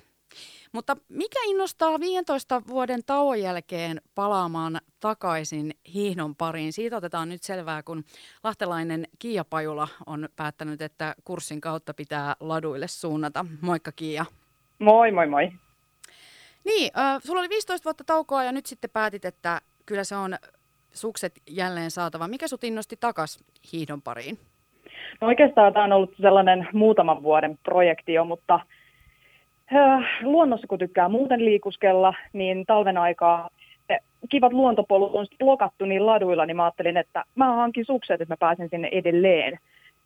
Mutta 0.75 0.97
mikä 1.09 1.39
innostaa 1.45 1.99
15 1.99 2.61
vuoden 2.67 2.99
tauon 3.05 3.41
jälkeen 3.41 4.01
palaamaan 4.15 4.77
takaisin 4.99 5.71
hiihdon 5.93 6.35
pariin? 6.35 6.73
Siitä 6.73 6.97
otetaan 6.97 7.29
nyt 7.29 7.43
selvää, 7.43 7.83
kun 7.83 8.03
lahtelainen 8.43 9.07
Kiia 9.19 9.45
Pajula 9.45 9.87
on 10.05 10.29
päättänyt, 10.35 10.81
että 10.81 11.15
kurssin 11.23 11.61
kautta 11.61 11.93
pitää 11.93 12.35
laduille 12.39 12.87
suunnata. 12.87 13.45
Moikka 13.61 13.91
Kiia. 13.91 14.25
Moi, 14.79 15.11
moi, 15.11 15.27
moi. 15.27 15.51
Niin, 16.65 16.91
äh, 16.97 17.21
sulla 17.23 17.39
oli 17.39 17.49
15 17.49 17.85
vuotta 17.85 18.03
taukoa 18.03 18.43
ja 18.43 18.51
nyt 18.51 18.65
sitten 18.65 18.89
päätit, 18.89 19.25
että 19.25 19.61
kyllä 19.85 20.03
se 20.03 20.15
on 20.15 20.35
sukset 20.93 21.33
jälleen 21.49 21.91
saatava. 21.91 22.27
Mikä 22.27 22.47
sut 22.47 22.63
innosti 22.63 22.97
takas 22.99 23.43
hiihdon 23.73 24.01
pariin? 24.01 24.37
No 25.21 25.27
oikeastaan 25.27 25.73
tämä 25.73 25.85
on 25.85 25.91
ollut 25.91 26.13
sellainen 26.21 26.67
muutaman 26.73 27.23
vuoden 27.23 27.59
projekti 27.63 28.13
jo, 28.13 28.25
mutta 28.25 28.59
luonnossa 30.21 30.67
kun 30.67 30.79
tykkää 30.79 31.09
muuten 31.09 31.45
liikuskella, 31.45 32.13
niin 32.33 32.65
talven 32.65 32.97
aikaa 32.97 33.49
kivat 34.29 34.53
luontopolut 34.53 35.15
on 35.15 35.25
blokattu 35.39 35.85
niin 35.85 36.05
laduilla, 36.05 36.45
niin 36.45 36.57
mä 36.57 36.63
ajattelin, 36.63 36.97
että 36.97 37.23
mä 37.35 37.55
hankin 37.55 37.85
sukset, 37.85 38.21
että 38.21 38.33
mä 38.33 38.37
pääsen 38.37 38.69
sinne 38.69 38.89
edelleen. 38.91 39.59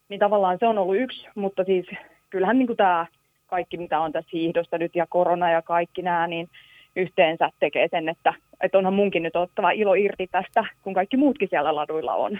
Niin 0.10 0.20
tavallaan 0.20 0.58
se 0.60 0.68
on 0.68 0.78
ollut 0.78 0.98
yksi, 0.98 1.28
mutta 1.36 1.64
siis 1.64 1.86
kyllähän 2.30 2.60
niin 2.60 2.78
tämä 2.78 3.06
kaikki, 3.48 3.78
mitä 3.78 4.00
on 4.00 4.12
tässä 4.12 4.30
hiihdosta 4.34 4.78
nyt 4.78 4.96
ja 4.96 5.06
korona 5.10 5.52
ja 5.52 5.62
kaikki 5.62 6.02
nämä, 6.02 6.28
niin 6.28 6.50
yhteensä 6.96 7.50
tekee 7.60 7.88
sen, 7.92 8.10
että, 8.10 8.34
että 8.64 8.78
onhan 8.78 8.94
munkin 8.94 9.24
nyt 9.24 9.36
ottava 9.36 9.72
ilo 9.72 9.94
irti 9.94 10.28
tästä, 10.32 10.66
kun 10.82 10.94
kaikki 10.94 11.18
muutkin 11.18 11.48
siellä 11.50 11.76
laduilla 11.76 12.16
on. 12.16 12.40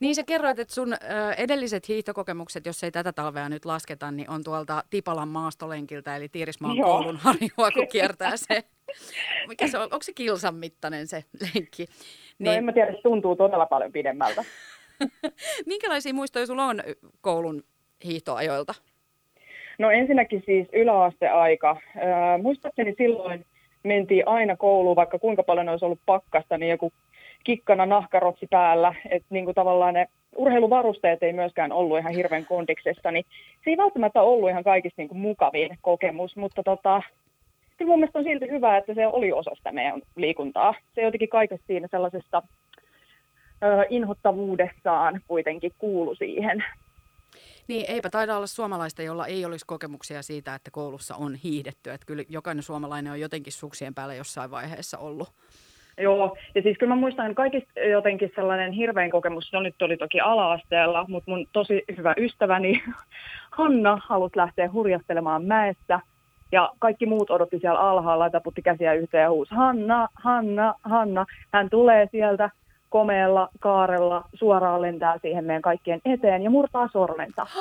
Niin 0.00 0.14
sä 0.14 0.22
kerroit, 0.22 0.58
että 0.58 0.74
sun 0.74 0.94
edelliset 1.38 1.88
hiihtokokemukset, 1.88 2.66
jos 2.66 2.84
ei 2.84 2.90
tätä 2.90 3.12
talvea 3.12 3.48
nyt 3.48 3.64
lasketa, 3.64 4.10
niin 4.10 4.30
on 4.30 4.44
tuolta 4.44 4.84
Tipalan 4.90 5.28
maastolenkiltä, 5.28 6.16
eli 6.16 6.28
Tiirismaan 6.28 6.76
Joo. 6.76 6.88
koulun 6.88 7.16
harjua, 7.24 7.70
kun 7.74 7.88
kiertää 7.88 8.32
se. 8.34 8.62
Mikä 9.48 9.68
se 9.68 9.78
on? 9.78 9.84
Onko 9.84 10.02
se 10.02 10.12
kilsan 10.12 10.54
mittainen 10.54 11.06
se 11.06 11.24
lenkki? 11.40 11.82
No 11.82 11.88
niin... 12.38 12.46
No 12.46 12.52
en 12.52 12.64
mä 12.64 12.72
tiedä, 12.72 12.92
se 12.92 13.02
tuntuu 13.02 13.36
todella 13.36 13.66
paljon 13.66 13.92
pidemmältä. 13.92 14.44
Minkälaisia 15.66 16.14
muistoja 16.14 16.46
sulla 16.46 16.64
on 16.64 16.82
koulun 17.20 17.62
hiihtoajoilta? 18.04 18.74
No 19.78 19.90
ensinnäkin 19.90 20.42
siis 20.46 20.68
yläasteaika. 20.72 21.76
Ää, 21.96 22.38
muistaakseni 22.38 22.94
silloin 22.98 23.46
mentiin 23.82 24.28
aina 24.28 24.56
kouluun, 24.56 24.96
vaikka 24.96 25.18
kuinka 25.18 25.42
paljon 25.42 25.68
olisi 25.68 25.84
ollut 25.84 26.00
pakkasta, 26.06 26.58
niin 26.58 26.70
joku 26.70 26.92
kikkana 27.44 27.86
nahkarotsi 27.86 28.46
päällä. 28.50 28.94
Että 29.10 29.26
niin 29.30 29.44
kuin 29.44 29.54
tavallaan 29.54 29.94
ne 29.94 30.08
urheiluvarusteet 30.36 31.22
ei 31.22 31.32
myöskään 31.32 31.72
ollut 31.72 31.98
ihan 31.98 32.12
hirveän 32.12 32.46
kondiksessa, 32.46 33.10
niin 33.10 33.24
se 33.64 33.70
ei 33.70 33.76
välttämättä 33.76 34.22
ollut 34.22 34.50
ihan 34.50 34.64
kaikista 34.64 35.02
niin 35.02 35.08
kuin 35.08 35.20
mukavin 35.20 35.78
kokemus, 35.80 36.36
mutta 36.36 36.62
tota, 36.62 37.02
kyllä 37.76 37.90
mun 37.90 37.98
mielestä 37.98 38.18
on 38.18 38.24
silti 38.24 38.50
hyvä, 38.50 38.76
että 38.76 38.94
se 38.94 39.06
oli 39.06 39.32
osa 39.32 39.50
sitä 39.54 39.72
meidän 39.72 40.02
liikuntaa. 40.16 40.74
Se 40.94 41.02
jotenkin 41.02 41.28
kaikessa 41.28 41.66
siinä 41.66 41.88
sellaisesta 41.90 42.42
ö, 43.62 43.86
inhottavuudessaan 43.90 45.20
kuitenkin 45.28 45.72
kuulu 45.78 46.14
siihen. 46.14 46.64
Niin, 47.68 47.84
eipä 47.88 48.10
taida 48.10 48.36
olla 48.36 48.46
suomalaista, 48.46 49.02
jolla 49.02 49.26
ei 49.26 49.44
olisi 49.44 49.66
kokemuksia 49.66 50.22
siitä, 50.22 50.54
että 50.54 50.70
koulussa 50.70 51.14
on 51.16 51.34
hiihdetty. 51.34 51.90
Että 51.90 52.06
kyllä 52.06 52.24
jokainen 52.28 52.62
suomalainen 52.62 53.12
on 53.12 53.20
jotenkin 53.20 53.52
suksien 53.52 53.94
päällä 53.94 54.14
jossain 54.14 54.50
vaiheessa 54.50 54.98
ollut. 54.98 55.32
Joo, 55.98 56.36
ja 56.54 56.62
siis 56.62 56.78
kyllä 56.78 56.94
mä 56.94 57.00
muistan 57.00 57.34
kaikista 57.34 57.80
jotenkin 57.80 58.32
sellainen 58.34 58.72
hirveän 58.72 59.10
kokemus, 59.10 59.52
no 59.52 59.60
nyt 59.60 59.82
oli 59.82 59.96
toki 59.96 60.20
ala-asteella, 60.20 61.04
mutta 61.08 61.30
mun 61.30 61.46
tosi 61.52 61.82
hyvä 61.96 62.14
ystäväni 62.18 62.82
Hanna 63.58 63.98
halusi 64.06 64.36
lähteä 64.36 64.72
hurjastelemaan 64.72 65.44
mäessä, 65.44 66.00
ja 66.52 66.72
kaikki 66.78 67.06
muut 67.06 67.30
odotti 67.30 67.58
siellä 67.58 67.80
alhaalla, 67.80 68.30
taputti 68.30 68.62
käsiä 68.62 68.94
yhteen 68.94 69.22
ja 69.22 69.30
huusi, 69.30 69.54
Hanna, 69.54 70.08
Hanna, 70.14 70.74
Hanna, 70.82 71.26
hän 71.52 71.70
tulee 71.70 72.08
sieltä, 72.10 72.50
komeella 72.92 73.48
kaarella 73.60 74.24
suoraan 74.34 74.82
lentää 74.82 75.18
siihen 75.22 75.44
meidän 75.44 75.62
kaikkien 75.62 76.00
eteen 76.04 76.42
ja 76.42 76.50
murtaa 76.50 76.88
sormensa. 76.92 77.46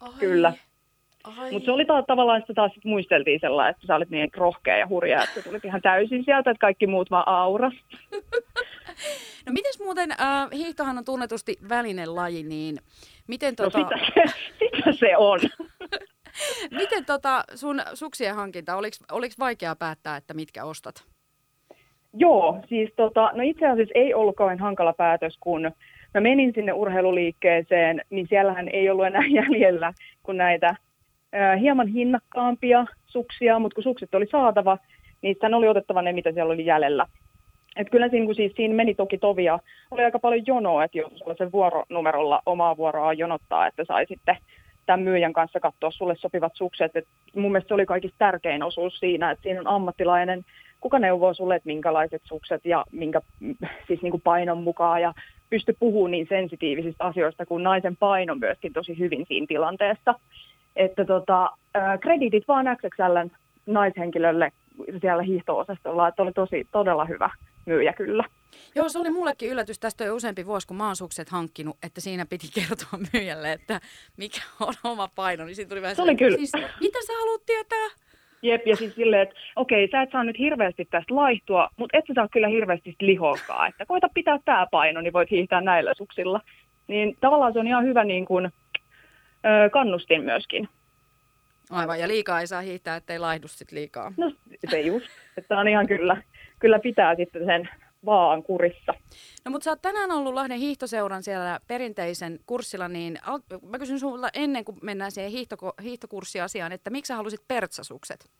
Ai. 0.00 0.10
Kyllä. 0.18 0.52
Mutta 1.52 1.64
se 1.64 1.72
oli 1.72 1.84
ta- 1.84 2.02
tavallaan, 2.02 2.40
että 2.40 2.54
taas 2.54 2.72
muisteltiin 2.84 3.40
sellainen, 3.40 3.70
että 3.70 3.86
sä 3.86 3.96
olit 3.96 4.10
niin 4.10 4.30
rohkea 4.36 4.76
ja 4.76 4.86
hurja, 4.88 5.24
että 5.24 5.42
tulit 5.42 5.64
ihan 5.64 5.82
täysin 5.82 6.24
sieltä, 6.24 6.50
että 6.50 6.60
kaikki 6.60 6.86
muut 6.86 7.10
vaan 7.10 7.28
auras. 7.28 7.74
no 9.46 9.52
mites 9.52 9.80
muuten, 9.80 10.10
äh, 10.10 10.48
hiihtohan 10.52 10.98
on 10.98 11.04
tunnetusti 11.04 11.56
välinen 11.68 12.14
laji, 12.16 12.42
niin 12.42 12.78
miten 13.26 13.54
no 13.58 13.64
tota... 13.64 13.78
No 13.78 13.88
sitä 14.06 14.28
se, 14.28 14.34
sitä 14.76 14.92
se 14.92 15.16
on. 15.16 15.40
miten 16.80 17.04
tota 17.04 17.44
sun 17.54 17.82
suksien 17.94 18.34
hankinta, 18.34 18.76
oliko 19.12 19.34
vaikea 19.38 19.76
päättää, 19.76 20.16
että 20.16 20.34
mitkä 20.34 20.64
ostat? 20.64 21.04
Joo, 22.14 22.58
siis 22.68 22.90
tota, 22.96 23.30
no 23.34 23.42
itse 23.42 23.66
asiassa 23.66 23.92
ei 23.94 24.14
ollut 24.14 24.36
kauhean 24.36 24.58
hankala 24.58 24.92
päätös, 24.92 25.36
kun 25.40 25.70
mä 26.14 26.20
menin 26.20 26.52
sinne 26.54 26.72
urheiluliikkeeseen, 26.72 28.00
niin 28.10 28.26
siellähän 28.28 28.68
ei 28.68 28.90
ollut 28.90 29.06
enää 29.06 29.26
jäljellä 29.42 29.92
kuin 30.22 30.36
näitä 30.36 30.76
ää, 31.32 31.56
hieman 31.56 31.88
hinnakkaampia 31.88 32.86
suksia, 33.06 33.58
mutta 33.58 33.74
kun 33.74 33.84
sukset 33.84 34.14
oli 34.14 34.26
saatava, 34.26 34.78
niin 35.22 35.34
sitten 35.34 35.54
oli 35.54 35.68
otettava 35.68 36.02
ne, 36.02 36.12
mitä 36.12 36.32
siellä 36.32 36.52
oli 36.52 36.66
jäljellä. 36.66 37.06
Et 37.76 37.90
kyllä 37.90 38.08
siinä, 38.08 38.26
kun 38.26 38.34
siis 38.34 38.52
siinä 38.56 38.74
meni 38.74 38.94
toki 38.94 39.18
tovia, 39.18 39.58
oli 39.90 40.04
aika 40.04 40.18
paljon 40.18 40.46
jonoa, 40.46 40.84
että 40.84 40.98
jos 40.98 41.12
sellaisen 41.18 41.52
vuoronumerolla 41.52 42.42
omaa 42.46 42.76
vuoroa 42.76 43.12
jonottaa, 43.12 43.66
että 43.66 43.84
sai 43.84 44.06
sitten 44.06 44.36
tämän 44.86 45.00
myyjän 45.00 45.32
kanssa 45.32 45.60
katsoa 45.60 45.90
sulle 45.90 46.16
sopivat 46.16 46.52
sukset. 46.54 46.96
Et 46.96 47.06
mun 47.36 47.52
mielestä 47.52 47.68
se 47.68 47.74
oli 47.74 47.86
kaikista 47.86 48.18
tärkein 48.18 48.62
osuus 48.62 48.98
siinä, 48.98 49.30
että 49.30 49.42
siinä 49.42 49.60
on 49.60 49.66
ammattilainen, 49.66 50.44
kuka 50.80 50.98
neuvoo 50.98 51.34
sulle, 51.34 51.56
että 51.56 51.66
minkälaiset 51.66 52.22
sukset 52.24 52.64
ja 52.64 52.84
minkä 52.92 53.20
siis 53.86 54.02
niin 54.02 54.10
kuin 54.10 54.22
painon 54.22 54.62
mukaan 54.62 55.02
ja 55.02 55.14
pysty 55.50 55.76
puhumaan 55.80 56.10
niin 56.10 56.26
sensitiivisistä 56.28 57.04
asioista 57.04 57.46
kuin 57.46 57.62
naisen 57.62 57.96
paino 57.96 58.34
myöskin 58.34 58.72
tosi 58.72 58.98
hyvin 58.98 59.24
siinä 59.28 59.46
tilanteessa. 59.46 60.14
Että 60.76 61.04
tota, 61.04 61.50
krediitit 62.00 62.48
vaan 62.48 62.66
XXLn 62.76 63.30
naishenkilölle 63.66 64.52
siellä 65.00 65.22
hiihto-osastolla, 65.22 66.08
että 66.08 66.22
oli 66.22 66.32
tosi 66.32 66.68
todella 66.72 67.04
hyvä 67.04 67.30
myyjä 67.66 67.92
kyllä. 67.92 68.24
Joo, 68.74 68.88
se 68.88 68.98
oli 68.98 69.10
mullekin 69.10 69.50
yllätys. 69.50 69.78
Tästä 69.78 70.04
jo 70.04 70.14
useampi 70.14 70.46
vuosi, 70.46 70.66
kun 70.66 70.76
mä 70.76 70.86
oon 70.86 70.96
sukset 70.96 71.28
hankkinut, 71.28 71.76
että 71.82 72.00
siinä 72.00 72.26
piti 72.26 72.48
kertoa 72.60 73.00
myyjälle, 73.12 73.52
että 73.52 73.80
mikä 74.16 74.40
on 74.60 74.74
oma 74.84 75.08
paino. 75.14 75.44
Niin 75.44 75.56
siinä 75.56 75.68
tuli 75.68 75.82
vähän 75.82 75.96
se 75.96 76.02
oli 76.02 76.16
kyllä. 76.16 76.36
Siis, 76.36 76.52
mitä 76.80 76.98
sä 77.06 77.12
haluat 77.20 77.46
tietää? 77.46 78.07
Jep, 78.42 78.66
ja 78.66 78.76
siis 78.76 78.94
silleen, 78.94 79.22
että 79.22 79.34
okei, 79.56 79.88
sä 79.90 80.02
et 80.02 80.10
saa 80.10 80.24
nyt 80.24 80.38
hirveästi 80.38 80.84
tästä 80.84 81.14
laihtua, 81.14 81.68
mutta 81.76 81.98
et 81.98 82.04
sä 82.08 82.14
saa 82.14 82.28
kyllä 82.28 82.48
hirveästi 82.48 82.96
lihokaa. 83.00 83.66
Että 83.66 83.86
koita 83.86 84.08
pitää 84.14 84.38
tämä 84.44 84.66
paino, 84.70 85.00
niin 85.00 85.12
voit 85.12 85.30
hiihtää 85.30 85.60
näillä 85.60 85.94
suksilla. 85.94 86.40
Niin 86.88 87.16
tavallaan 87.20 87.52
se 87.52 87.58
on 87.58 87.66
ihan 87.66 87.84
hyvä 87.84 88.04
niin 88.04 88.24
kuin, 88.24 88.52
kannustin 89.72 90.24
myöskin. 90.24 90.68
Aivan, 91.70 92.00
ja 92.00 92.08
liikaa 92.08 92.40
ei 92.40 92.46
saa 92.46 92.60
hiihtää, 92.60 92.96
ettei 92.96 93.18
laihdu 93.18 93.48
sit 93.48 93.72
liikaa. 93.72 94.12
No 94.16 94.32
se 94.70 94.80
just, 94.80 95.06
että 95.36 95.58
on 95.58 95.68
ihan 95.68 95.86
kyllä, 95.86 96.22
kyllä 96.58 96.78
pitää 96.78 97.14
sitten 97.14 97.44
sen 97.44 97.68
vaan 98.04 98.42
kurissa. 98.42 98.94
No 99.44 99.50
mutta 99.50 99.64
sä 99.64 99.70
oot 99.70 99.82
tänään 99.82 100.10
ollut 100.10 100.34
Lahden 100.34 100.58
hiihtoseuran 100.58 101.22
siellä 101.22 101.58
perinteisen 101.68 102.38
kurssilla, 102.46 102.88
niin 102.88 103.18
mä 103.70 103.78
kysyn 103.78 103.98
sulta 103.98 104.28
ennen 104.34 104.64
kuin 104.64 104.78
mennään 104.82 105.12
siihen 105.12 105.32
hiihtoko, 105.32 105.72
hiihtokurssiasiaan, 105.82 106.72
että 106.72 106.90
miksi 106.90 107.08
sä 107.08 107.16
halusit 107.16 107.40
pertsasukset? 107.48 108.30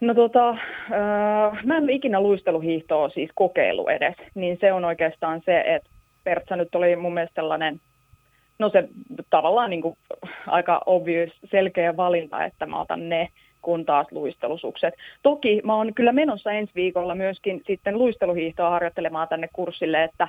No 0.00 0.14
tota, 0.14 0.48
äh, 0.50 1.64
mä 1.64 1.76
en 1.76 1.90
ikinä 1.90 2.20
luisteluhiihtoa 2.20 3.08
siis 3.08 3.30
kokeilu 3.34 3.88
edes, 3.88 4.14
niin 4.34 4.58
se 4.60 4.72
on 4.72 4.84
oikeastaan 4.84 5.42
se, 5.44 5.60
että 5.60 5.90
pertsa 6.24 6.56
nyt 6.56 6.74
oli 6.74 6.96
mun 6.96 7.14
mielestä 7.14 7.40
sellainen, 7.40 7.80
no 8.58 8.70
se 8.70 8.88
tavallaan 9.30 9.70
niin 9.70 9.82
kuin 9.82 9.96
aika 10.46 10.82
obvious, 10.86 11.30
selkeä 11.50 11.96
valinta, 11.96 12.44
että 12.44 12.66
mä 12.66 12.80
otan 12.80 13.08
ne 13.08 13.28
kuin 13.62 13.86
taas 13.86 14.06
luistelusukset. 14.10 14.94
Toki 15.22 15.60
mä 15.64 15.74
oon 15.74 15.94
kyllä 15.94 16.12
menossa 16.12 16.52
ensi 16.52 16.72
viikolla 16.74 17.14
myöskin 17.14 17.62
sitten 17.66 17.98
luisteluhiihtoa 17.98 18.70
harjoittelemaan 18.70 19.28
tänne 19.28 19.48
kurssille, 19.52 20.04
että, 20.04 20.28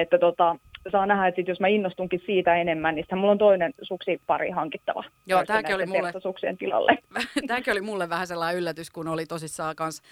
että 0.00 0.18
tota, 0.18 0.56
saa 0.92 1.06
nähdä, 1.06 1.26
että 1.26 1.36
sit 1.36 1.48
jos 1.48 1.60
mä 1.60 1.68
innostunkin 1.68 2.22
siitä 2.26 2.56
enemmän, 2.56 2.94
niin 2.94 3.02
sitten 3.02 3.18
mulla 3.18 3.32
on 3.32 3.38
toinen 3.38 3.72
suksi 3.82 4.20
pari 4.26 4.50
hankittava. 4.50 5.04
Joo, 5.26 5.44
tämäkin 5.44 5.74
oli 5.74 5.86
mulle, 5.86 6.12
suksien 6.22 6.58
tilalle. 6.58 6.98
tämäkin 7.46 7.72
oli 7.72 7.80
mulle 7.80 8.08
vähän 8.08 8.26
sellainen 8.26 8.58
yllätys, 8.58 8.90
kun 8.90 9.08
oli 9.08 9.26
tosissaan 9.26 9.76
kans 9.76 10.02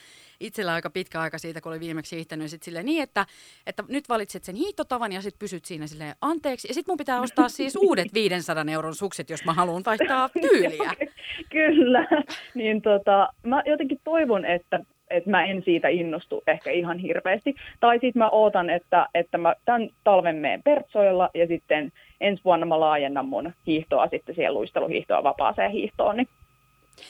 itsellä 0.40 0.73
aika 0.73 0.90
pitkä 0.90 1.21
aika 1.21 1.38
siitä, 1.38 1.61
kun 1.61 1.73
oli 1.73 1.80
viimeksi 1.80 2.16
hiihtänyt. 2.16 2.50
Sitten 2.50 2.64
silleen 2.64 2.87
niin, 2.87 3.02
että, 3.02 3.26
että 3.66 3.85
nyt 3.88 4.09
valitset 4.09 4.45
sen 4.45 4.54
hiihtotavan 4.54 5.12
ja 5.12 5.23
sitten 5.23 5.38
pysyt 5.38 5.64
siinä 5.64 5.87
silleen 5.87 6.14
anteeksi. 6.21 6.68
Ja 6.68 6.75
sitten 6.75 6.92
mun 6.92 6.99
pitää 6.99 7.21
ostaa 7.21 7.49
siis 7.49 7.76
uudet 7.87 8.14
500 8.14 8.64
euron 8.73 8.95
sukset, 8.95 9.30
jos 9.30 9.45
mä 9.45 9.52
haluan 9.52 9.83
vaihtaa 9.87 10.28
tyyliä. 10.50 10.95
Kyllä. 11.50 12.07
Niin 12.54 12.83
tota, 12.83 13.28
mä 13.42 13.62
jotenkin 13.66 13.99
toivon, 14.04 14.45
että 14.45 14.80
että 15.11 15.31
mä 15.31 15.45
en 15.45 15.62
siitä 15.62 15.88
innostu 15.88 16.43
ehkä 16.47 16.71
ihan 16.71 16.99
hirveästi. 16.99 17.55
Tai 17.81 17.95
sitten 17.95 18.21
mä 18.21 18.31
ootan, 18.31 18.71
että, 18.71 19.09
että 19.15 19.38
mä 19.38 19.55
tämän 19.65 19.91
talven 20.05 20.37
meen 20.37 20.62
Pertsoilla 20.62 21.31
ja 21.35 21.47
sitten 21.47 21.93
ensi 22.21 22.45
vuonna 22.45 22.67
mä 22.67 22.81
laajennan 22.81 23.29
mun 23.29 23.53
hiihtoa 23.67 24.09
sitten 24.09 24.35
siihen 24.35 24.55
luisteluhiihtoa 24.55 25.23
vapaaseen 25.23 25.71
hiihtoon. 25.71 26.17
Niin, 26.17 26.29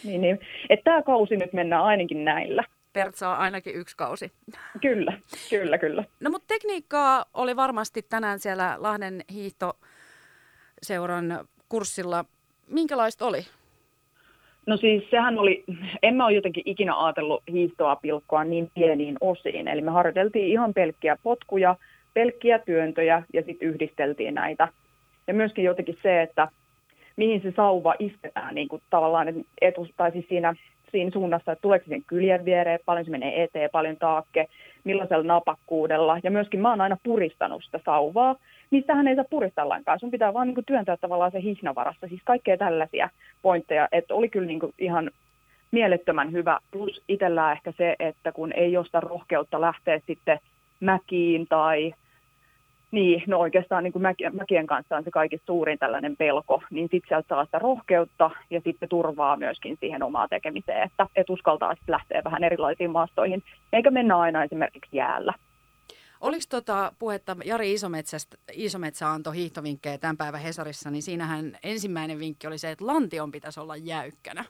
niin, 0.05 0.21
niin. 0.21 0.41
Että 0.71 0.85
tämä 0.85 1.03
kausi 1.03 1.37
nyt 1.37 1.53
mennään 1.53 1.85
ainakin 1.85 2.25
näillä. 2.25 2.65
Pertsa 2.93 3.29
on 3.29 3.37
ainakin 3.37 3.75
yksi 3.75 3.97
kausi. 3.97 4.33
Kyllä, 4.81 5.13
kyllä, 5.51 5.79
kyllä. 5.79 6.05
No 6.21 6.31
mutta 6.31 6.55
tekniikkaa 6.55 7.25
oli 7.35 7.57
varmasti 7.57 8.03
tänään 8.03 8.39
siellä 8.39 8.77
Lahden 8.79 9.25
hiihtoseuran 9.33 11.49
kurssilla. 11.69 12.25
Minkälaista 12.67 13.27
oli? 13.27 13.47
No 14.69 14.77
siis 14.77 15.11
sehän 15.11 15.39
oli, 15.39 15.65
en 16.03 16.15
mä 16.15 16.27
ole 16.27 16.35
jotenkin 16.35 16.63
ikinä 16.67 17.05
ajatellut 17.05 17.43
hiihtoa 17.53 17.97
pilkkoa 17.97 18.45
niin 18.45 18.71
pieniin 18.75 19.17
osiin. 19.21 19.69
Eli 19.69 19.81
me 19.81 19.91
harjoiteltiin 19.91 20.49
ihan 20.49 20.75
pelkkiä 20.75 21.17
potkuja, 21.23 21.77
pelkkiä 22.15 22.59
työntöjä 22.59 23.23
ja 23.33 23.43
sitten 23.43 23.69
yhdisteltiin 23.69 24.35
näitä. 24.35 24.69
Ja 25.27 25.35
myöskin 25.35 25.65
jotenkin 25.65 25.99
se, 26.03 26.23
että 26.23 26.49
mihin 27.17 27.43
se 27.43 27.53
sauva 27.57 27.95
isketään 27.99 28.55
niin 28.55 28.69
kuin 28.69 28.83
tavallaan 28.91 29.45
etu, 29.61 29.89
tai 29.97 30.13
siis 30.13 30.29
siinä, 30.29 30.55
siinä 30.91 31.11
suunnassa, 31.11 31.53
että 31.53 31.63
tuleeko 31.63 31.85
sen 31.89 32.05
kyljen 32.07 32.45
viereen, 32.45 32.81
paljon 32.85 33.05
se 33.05 33.11
menee 33.11 33.43
eteen, 33.43 33.71
paljon 33.73 33.97
taakke, 33.97 34.49
millaisella 34.85 35.25
napakkuudella. 35.25 36.19
Ja 36.23 36.31
myöskin 36.31 36.61
mä 36.61 36.71
oon 36.71 36.81
aina 36.81 36.97
puristanut 37.03 37.65
sitä 37.65 37.81
sauvaa, 37.85 38.37
niistähän 38.71 39.09
ei 39.09 39.15
saa 39.15 39.25
puristaa 39.31 39.69
lainkaan. 39.69 40.01
Sun 40.01 40.11
pitää 40.11 40.35
vaan 40.35 40.47
niin 40.47 40.55
kuin 40.55 40.65
työntää 40.65 40.97
tavallaan 40.97 41.33
se 41.33 41.43
hihnavarassa. 41.43 42.09
Siis 42.09 42.21
kaikkea 42.25 42.57
tällaisia 42.57 43.11
pointteja, 43.43 43.89
että 43.93 44.15
oli 44.15 44.29
kyllä 44.29 44.47
niin 44.47 44.61
kuin 44.61 44.75
ihan 44.79 45.11
mielettömän 45.71 46.33
hyvä. 46.33 46.59
Plus 46.71 47.03
itsellään 47.09 47.53
ehkä 47.53 47.73
se, 47.77 47.97
että 47.99 48.33
kun 48.33 48.53
ei 48.53 48.73
josta 48.73 49.01
rohkeutta 49.01 49.61
lähteä 49.61 50.01
sitten 50.07 50.39
mäkiin 50.81 51.47
tai 51.49 51.95
niin, 52.91 53.23
no 53.27 53.39
oikeastaan 53.39 53.85
niin 53.85 53.93
kuin 53.93 54.03
mäkien 54.33 54.67
kanssa 54.67 54.97
on 54.97 55.05
se 55.05 55.11
kaikista 55.11 55.47
suurin 55.47 55.79
tällainen 55.79 56.17
pelko, 56.17 56.63
niin 56.71 56.89
sitten 56.91 57.09
sieltä 57.09 57.29
saa 57.29 57.45
sitä 57.45 57.59
rohkeutta 57.59 58.31
ja 58.51 58.61
sitten 58.65 58.89
turvaa 58.89 59.37
myöskin 59.37 59.77
siihen 59.81 60.03
omaa 60.03 60.29
tekemiseen, 60.29 60.83
että 60.83 61.07
et 61.17 61.31
uskaltaa 61.31 61.75
sitten 61.75 61.93
lähteä 61.93 62.25
vähän 62.25 62.45
erilaisiin 62.45 62.91
maastoihin, 62.91 63.43
eikä 63.73 63.91
mennä 63.91 64.19
aina 64.19 64.45
esimerkiksi 64.45 64.97
jäällä. 64.97 65.35
Oliko 66.21 66.43
tota 66.51 66.93
puhetta, 66.99 67.37
Jari 67.45 67.75
Isometsä 68.53 69.11
antoi 69.11 69.37
hiihtovinkkejä 69.37 69.99
tämän 69.99 70.17
päivän 70.17 70.41
Hesarissa, 70.41 70.91
niin 70.91 71.03
siinähän 71.03 71.53
ensimmäinen 71.65 72.19
vinkki 72.19 72.47
oli 72.47 72.59
se, 72.59 72.71
että 72.71 72.87
lantion 72.87 73.33
pitäisi 73.33 73.61
olla 73.61 73.77
jäykkänä. 73.77 74.45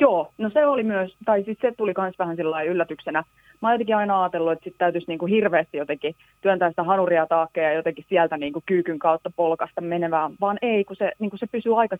Joo, 0.00 0.32
no 0.38 0.50
se 0.50 0.66
oli 0.66 0.82
myös, 0.82 1.16
tai 1.24 1.42
siis 1.44 1.58
se 1.60 1.72
tuli 1.78 1.94
myös 1.98 2.14
vähän 2.18 2.36
sillä 2.36 2.62
yllätyksenä. 2.62 3.24
Mä 3.60 3.68
oon 3.68 3.74
jotenkin 3.74 3.96
aina 3.96 4.22
ajatellut, 4.22 4.52
että 4.52 4.64
sit 4.64 4.78
täytyisi 4.78 5.06
niinku 5.08 5.26
hirveästi 5.26 5.76
jotenkin 5.76 6.14
työntää 6.40 6.68
sitä 6.68 6.82
hanuria 6.82 7.26
taakkeja 7.26 7.68
ja 7.68 7.74
jotenkin 7.74 8.04
sieltä 8.08 8.36
niinku 8.36 8.62
kyykyn 8.66 8.98
kautta 8.98 9.30
polkasta 9.36 9.80
menevää, 9.80 10.30
vaan 10.40 10.58
ei, 10.62 10.84
kun 10.84 10.96
se, 10.96 11.12
niinku 11.18 11.36
se 11.36 11.46
pysyy 11.46 11.80
aika 11.80 11.96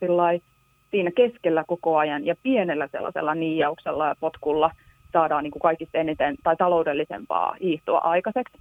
siinä 0.90 1.10
keskellä 1.10 1.64
koko 1.66 1.98
ajan 1.98 2.26
ja 2.26 2.34
pienellä 2.42 2.88
sellaisella 2.92 3.34
niijauksella 3.34 4.08
ja 4.08 4.14
potkulla 4.20 4.70
saadaan 5.12 5.44
niinku 5.44 5.58
kaikista 5.58 5.98
eniten 5.98 6.36
tai 6.42 6.56
taloudellisempaa 6.56 7.56
hiihtoa 7.60 7.98
aikaiseksi. 7.98 8.58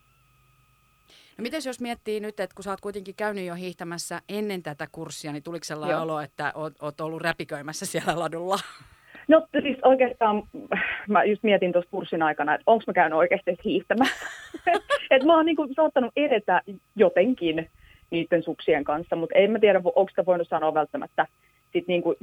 No 1.38 1.42
miten 1.42 1.62
jos 1.66 1.82
miettii 1.82 2.20
nyt, 2.20 2.40
että 2.40 2.56
kun 2.56 2.64
sä 2.64 2.70
oot 2.70 2.82
kuitenkin 2.82 3.16
käynyt 3.16 3.46
jo 3.46 3.56
hiihtämässä 3.56 4.22
ennen 4.30 4.64
tätä 4.64 4.88
kurssia, 4.92 5.32
niin 5.32 5.44
tuliko 5.44 5.64
sellainen 5.64 5.96
Joo. 5.96 6.04
olo, 6.04 6.22
että 6.22 6.52
oot, 6.56 6.74
oot 6.82 7.02
ollut 7.02 7.22
räpiköimässä 7.22 7.86
siellä 7.86 8.20
ladulla? 8.20 8.60
No 9.30 9.48
siis 9.62 9.78
oikeastaan 9.84 10.44
mä 11.08 11.24
just 11.24 11.44
mietin 11.44 11.72
tuossa 11.72 11.92
kurssin 11.92 12.24
aikana, 12.24 12.54
että 12.54 12.64
onko 12.68 12.84
mä 12.88 12.94
käynyt 12.94 13.18
oikeasti 13.18 13.58
hiihtämässä. 13.66 14.26
että 15.12 15.28
mä 15.28 15.36
oon 15.36 15.46
niinku 15.46 15.68
saattanut 15.76 16.12
edetä 16.16 16.62
jotenkin 16.96 17.70
niiden 18.10 18.44
suksien 18.44 18.84
kanssa, 18.84 19.16
mutta 19.16 19.36
en 19.38 19.52
mä 19.52 19.60
tiedä, 19.60 19.82
onko 19.86 20.10
sitä 20.10 20.26
voinut 20.26 20.48
sanoa 20.48 20.74
välttämättä 20.74 21.28
sit 21.74 21.88
niinku, 21.88 22.16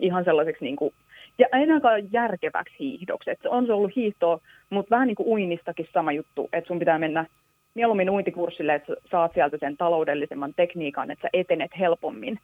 ihan 0.00 0.24
sellaiseksi 0.24 0.64
niinku, 0.64 0.92
ja 1.38 1.46
ainakaan 1.52 2.12
järkeväksi 2.12 2.74
hiihdoksi. 2.78 3.30
Et 3.30 3.46
on 3.46 3.66
se 3.66 3.72
ollut 3.72 3.96
hiihtoa, 3.96 4.40
mutta 4.70 4.90
vähän 4.90 5.08
niin 5.08 5.16
kuin 5.16 5.28
uinnistakin 5.28 5.88
sama 5.92 6.12
juttu, 6.12 6.48
että 6.52 6.68
sun 6.68 6.78
pitää 6.78 6.98
mennä 6.98 7.26
mieluummin 7.74 8.10
uintikurssille, 8.10 8.74
että 8.74 8.94
saat 9.10 9.32
sieltä 9.34 9.56
sen 9.60 9.76
taloudellisemman 9.76 10.54
tekniikan, 10.56 11.10
että 11.10 11.22
sä 11.22 11.28
etenet 11.32 11.70
helpommin, 11.78 12.38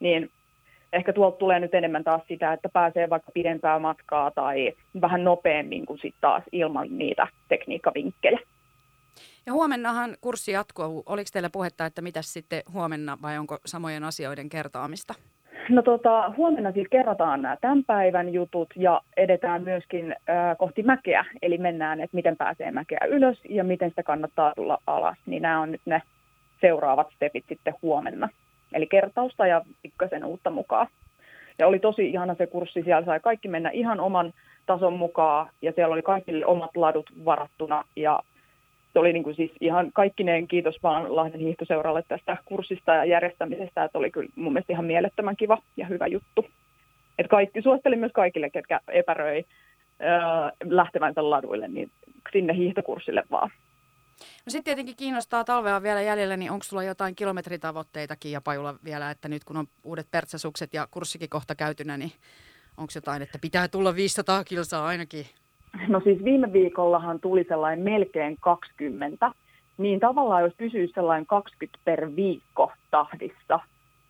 niin 0.00 0.30
ehkä 0.94 1.12
tuolta 1.12 1.36
tulee 1.36 1.60
nyt 1.60 1.74
enemmän 1.74 2.04
taas 2.04 2.22
sitä, 2.28 2.52
että 2.52 2.68
pääsee 2.68 3.10
vaikka 3.10 3.32
pidempää 3.34 3.78
matkaa 3.78 4.30
tai 4.30 4.72
vähän 5.00 5.24
nopeammin 5.24 5.86
kuin 5.86 5.98
sitten 5.98 6.20
taas 6.20 6.42
ilman 6.52 6.98
niitä 6.98 7.26
tekniikkavinkkejä. 7.48 8.38
Ja 9.46 9.52
huomennahan 9.52 10.16
kurssi 10.20 10.52
jatkuu. 10.52 11.02
Oliko 11.06 11.28
teillä 11.32 11.50
puhetta, 11.50 11.86
että 11.86 12.02
mitä 12.02 12.22
sitten 12.22 12.62
huomenna 12.72 13.18
vai 13.22 13.38
onko 13.38 13.58
samojen 13.66 14.04
asioiden 14.04 14.48
kertaamista? 14.48 15.14
No 15.68 15.82
tota, 15.82 16.32
huomenna 16.36 16.72
siis 16.72 16.88
kerrotaan 16.90 17.42
nämä 17.42 17.56
tämän 17.60 17.84
päivän 17.84 18.32
jutut 18.32 18.68
ja 18.76 19.00
edetään 19.16 19.62
myöskin 19.62 20.12
äh, 20.12 20.56
kohti 20.58 20.82
mäkeä. 20.82 21.24
Eli 21.42 21.58
mennään, 21.58 22.00
että 22.00 22.16
miten 22.16 22.36
pääsee 22.36 22.70
mäkeä 22.70 22.98
ylös 23.08 23.38
ja 23.48 23.64
miten 23.64 23.90
sitä 23.90 24.02
kannattaa 24.02 24.52
tulla 24.56 24.78
alas. 24.86 25.16
Niin 25.26 25.42
nämä 25.42 25.60
on 25.60 25.72
nyt 25.72 25.80
ne 25.86 26.02
seuraavat 26.60 27.06
stepit 27.16 27.44
sitten 27.48 27.74
huomenna. 27.82 28.28
Eli 28.74 28.86
kertausta 28.86 29.46
ja 29.46 29.62
pikkasen 29.82 30.24
uutta 30.24 30.50
mukaan. 30.50 30.86
Ja 31.58 31.66
oli 31.66 31.78
tosi 31.78 32.10
ihana 32.10 32.34
se 32.34 32.46
kurssi, 32.46 32.82
siellä 32.82 33.04
sai 33.04 33.20
kaikki 33.20 33.48
mennä 33.48 33.70
ihan 33.70 34.00
oman 34.00 34.32
tason 34.66 34.92
mukaan 34.92 35.48
ja 35.62 35.72
siellä 35.72 35.92
oli 35.92 36.02
kaikille 36.02 36.46
omat 36.46 36.76
ladut 36.76 37.10
varattuna 37.24 37.84
ja 37.96 38.20
se 38.92 38.98
oli 38.98 39.12
niin 39.12 39.22
kuin 39.22 39.36
siis 39.36 39.52
ihan 39.60 39.90
kaikkineen 39.92 40.48
kiitos 40.48 40.82
vaan 40.82 41.16
Lahden 41.16 41.40
hiihtoseuralle 41.40 42.02
tästä 42.08 42.36
kurssista 42.44 42.94
ja 42.94 43.04
järjestämisestä, 43.04 43.84
että 43.84 43.98
oli 43.98 44.10
kyllä 44.10 44.28
mun 44.36 44.52
mielestä 44.52 44.72
ihan 44.72 44.84
mielettömän 44.84 45.36
kiva 45.36 45.58
ja 45.76 45.86
hyvä 45.86 46.06
juttu. 46.06 46.46
Et 47.18 47.28
kaikki, 47.28 47.62
suosittelin 47.62 47.98
myös 47.98 48.12
kaikille, 48.12 48.50
ketkä 48.50 48.80
epäröi 48.88 49.44
öö, 50.00 50.08
lähtevänsä 50.64 51.30
laduille, 51.30 51.68
niin 51.68 51.90
sinne 52.32 52.56
hiihtokurssille 52.56 53.22
vaan. 53.30 53.50
No 54.46 54.50
sitten 54.50 54.64
tietenkin 54.64 54.96
kiinnostaa 54.96 55.44
talvea 55.44 55.82
vielä 55.82 56.02
jäljellä, 56.02 56.36
niin 56.36 56.50
onko 56.50 56.62
sulla 56.62 56.82
jotain 56.82 57.14
kilometritavoitteitakin 57.14 58.32
ja 58.32 58.40
Pajulla 58.40 58.74
vielä, 58.84 59.10
että 59.10 59.28
nyt 59.28 59.44
kun 59.44 59.56
on 59.56 59.66
uudet 59.84 60.06
pertsasukset 60.10 60.74
ja 60.74 60.88
kurssikin 60.90 61.28
kohta 61.28 61.54
käytynä, 61.54 61.96
niin 61.96 62.12
onko 62.76 62.92
jotain, 62.94 63.22
että 63.22 63.38
pitää 63.38 63.68
tulla 63.68 63.94
500 63.94 64.44
kilsaa 64.44 64.86
ainakin? 64.86 65.26
No 65.88 66.00
siis 66.04 66.24
viime 66.24 66.52
viikollahan 66.52 67.20
tuli 67.20 67.44
sellainen 67.48 67.84
melkein 67.84 68.36
20, 68.40 69.30
niin 69.78 70.00
tavallaan 70.00 70.42
jos 70.42 70.52
pysyisi 70.56 70.92
sellainen 70.94 71.26
20 71.26 71.78
per 71.84 72.16
viikko 72.16 72.72
tahdissa, 72.90 73.60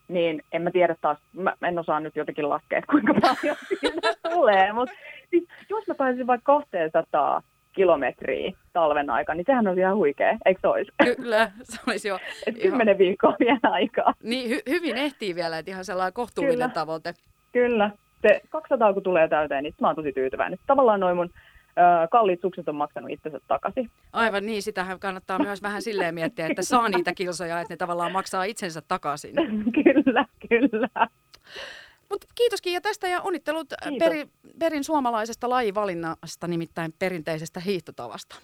niin 0.08 0.42
en 0.52 0.62
mä 0.62 0.70
tiedä 0.70 0.96
taas, 1.00 1.18
mä 1.32 1.68
en 1.68 1.78
osaa 1.78 2.00
nyt 2.00 2.16
jotenkin 2.16 2.48
laskea, 2.48 2.82
kuinka 2.90 3.14
paljon 3.20 3.56
siinä 3.80 4.14
tulee, 4.34 4.72
mutta 4.72 4.94
siis, 5.30 5.48
jos 5.70 5.86
mä 5.86 5.94
pääsisin 5.94 6.26
vaikka 6.26 6.62
200 6.70 7.42
kilometriä 7.74 8.52
talven 8.72 9.10
aikana, 9.10 9.36
niin 9.36 9.46
sehän 9.46 9.66
on 9.68 9.78
ihan 9.78 9.96
huikea, 9.96 10.38
eikö 10.44 10.60
se 10.60 10.68
olisi? 10.68 10.92
Kyllä, 11.16 11.50
se 11.62 11.80
olisi 11.86 12.08
jo. 12.08 12.18
Et 12.46 12.58
kymmenen 12.62 12.98
viikkoa 12.98 13.36
vielä 13.40 13.58
aikaa. 13.62 14.14
Niin, 14.22 14.50
hy- 14.50 14.62
hyvin 14.70 14.96
ehtii 14.96 15.34
vielä, 15.34 15.58
että 15.58 15.70
ihan 15.70 15.84
sellainen 15.84 16.12
kohtuullinen 16.12 16.58
Kyllä. 16.58 16.74
tavoite. 16.74 17.14
Kyllä, 17.52 17.90
se 18.22 18.40
200 18.50 18.92
kun 18.94 19.02
tulee 19.02 19.28
täyteen, 19.28 19.62
niin 19.62 19.74
mä 19.80 19.86
oon 19.86 19.96
tosi 19.96 20.12
tyytyväinen. 20.12 20.58
Tavallaan 20.66 21.00
noin 21.00 21.16
mun 21.16 21.30
kalliit 22.10 22.40
sukset 22.40 22.68
on 22.68 22.74
maksanut 22.74 23.10
itsensä 23.10 23.40
takaisin. 23.48 23.90
Aivan 24.12 24.46
niin, 24.46 24.62
sitähän 24.62 25.00
kannattaa 25.00 25.38
myös 25.38 25.62
vähän 25.62 25.82
silleen 25.82 26.14
miettiä, 26.14 26.46
että 26.46 26.62
saa 26.62 26.88
niitä 26.88 27.12
kilsoja, 27.14 27.60
että 27.60 27.72
ne 27.72 27.76
tavallaan 27.76 28.12
maksaa 28.12 28.44
itsensä 28.44 28.82
takaisin. 28.88 29.34
kyllä, 29.84 30.24
kyllä. 30.48 30.88
Mutta 32.10 32.26
kiitos 32.34 32.62
Kiia 32.62 32.80
tästä 32.80 33.08
ja 33.08 33.20
onnittelut 33.22 33.66
peri, 33.98 34.26
perin 34.58 34.84
suomalaisesta 34.84 35.48
lajivalinnasta, 35.48 36.48
nimittäin 36.48 36.94
perinteisestä 36.98 37.60
hiihtotavasta. 37.60 38.36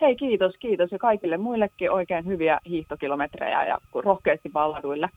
Hei 0.00 0.16
kiitos, 0.16 0.54
kiitos 0.58 0.92
ja 0.92 0.98
kaikille 0.98 1.36
muillekin 1.36 1.90
oikein 1.90 2.26
hyviä 2.26 2.60
hiihtokilometrejä 2.68 3.64
ja 3.64 3.78
rohkeasti 4.04 4.50
valladuille. 4.54 5.08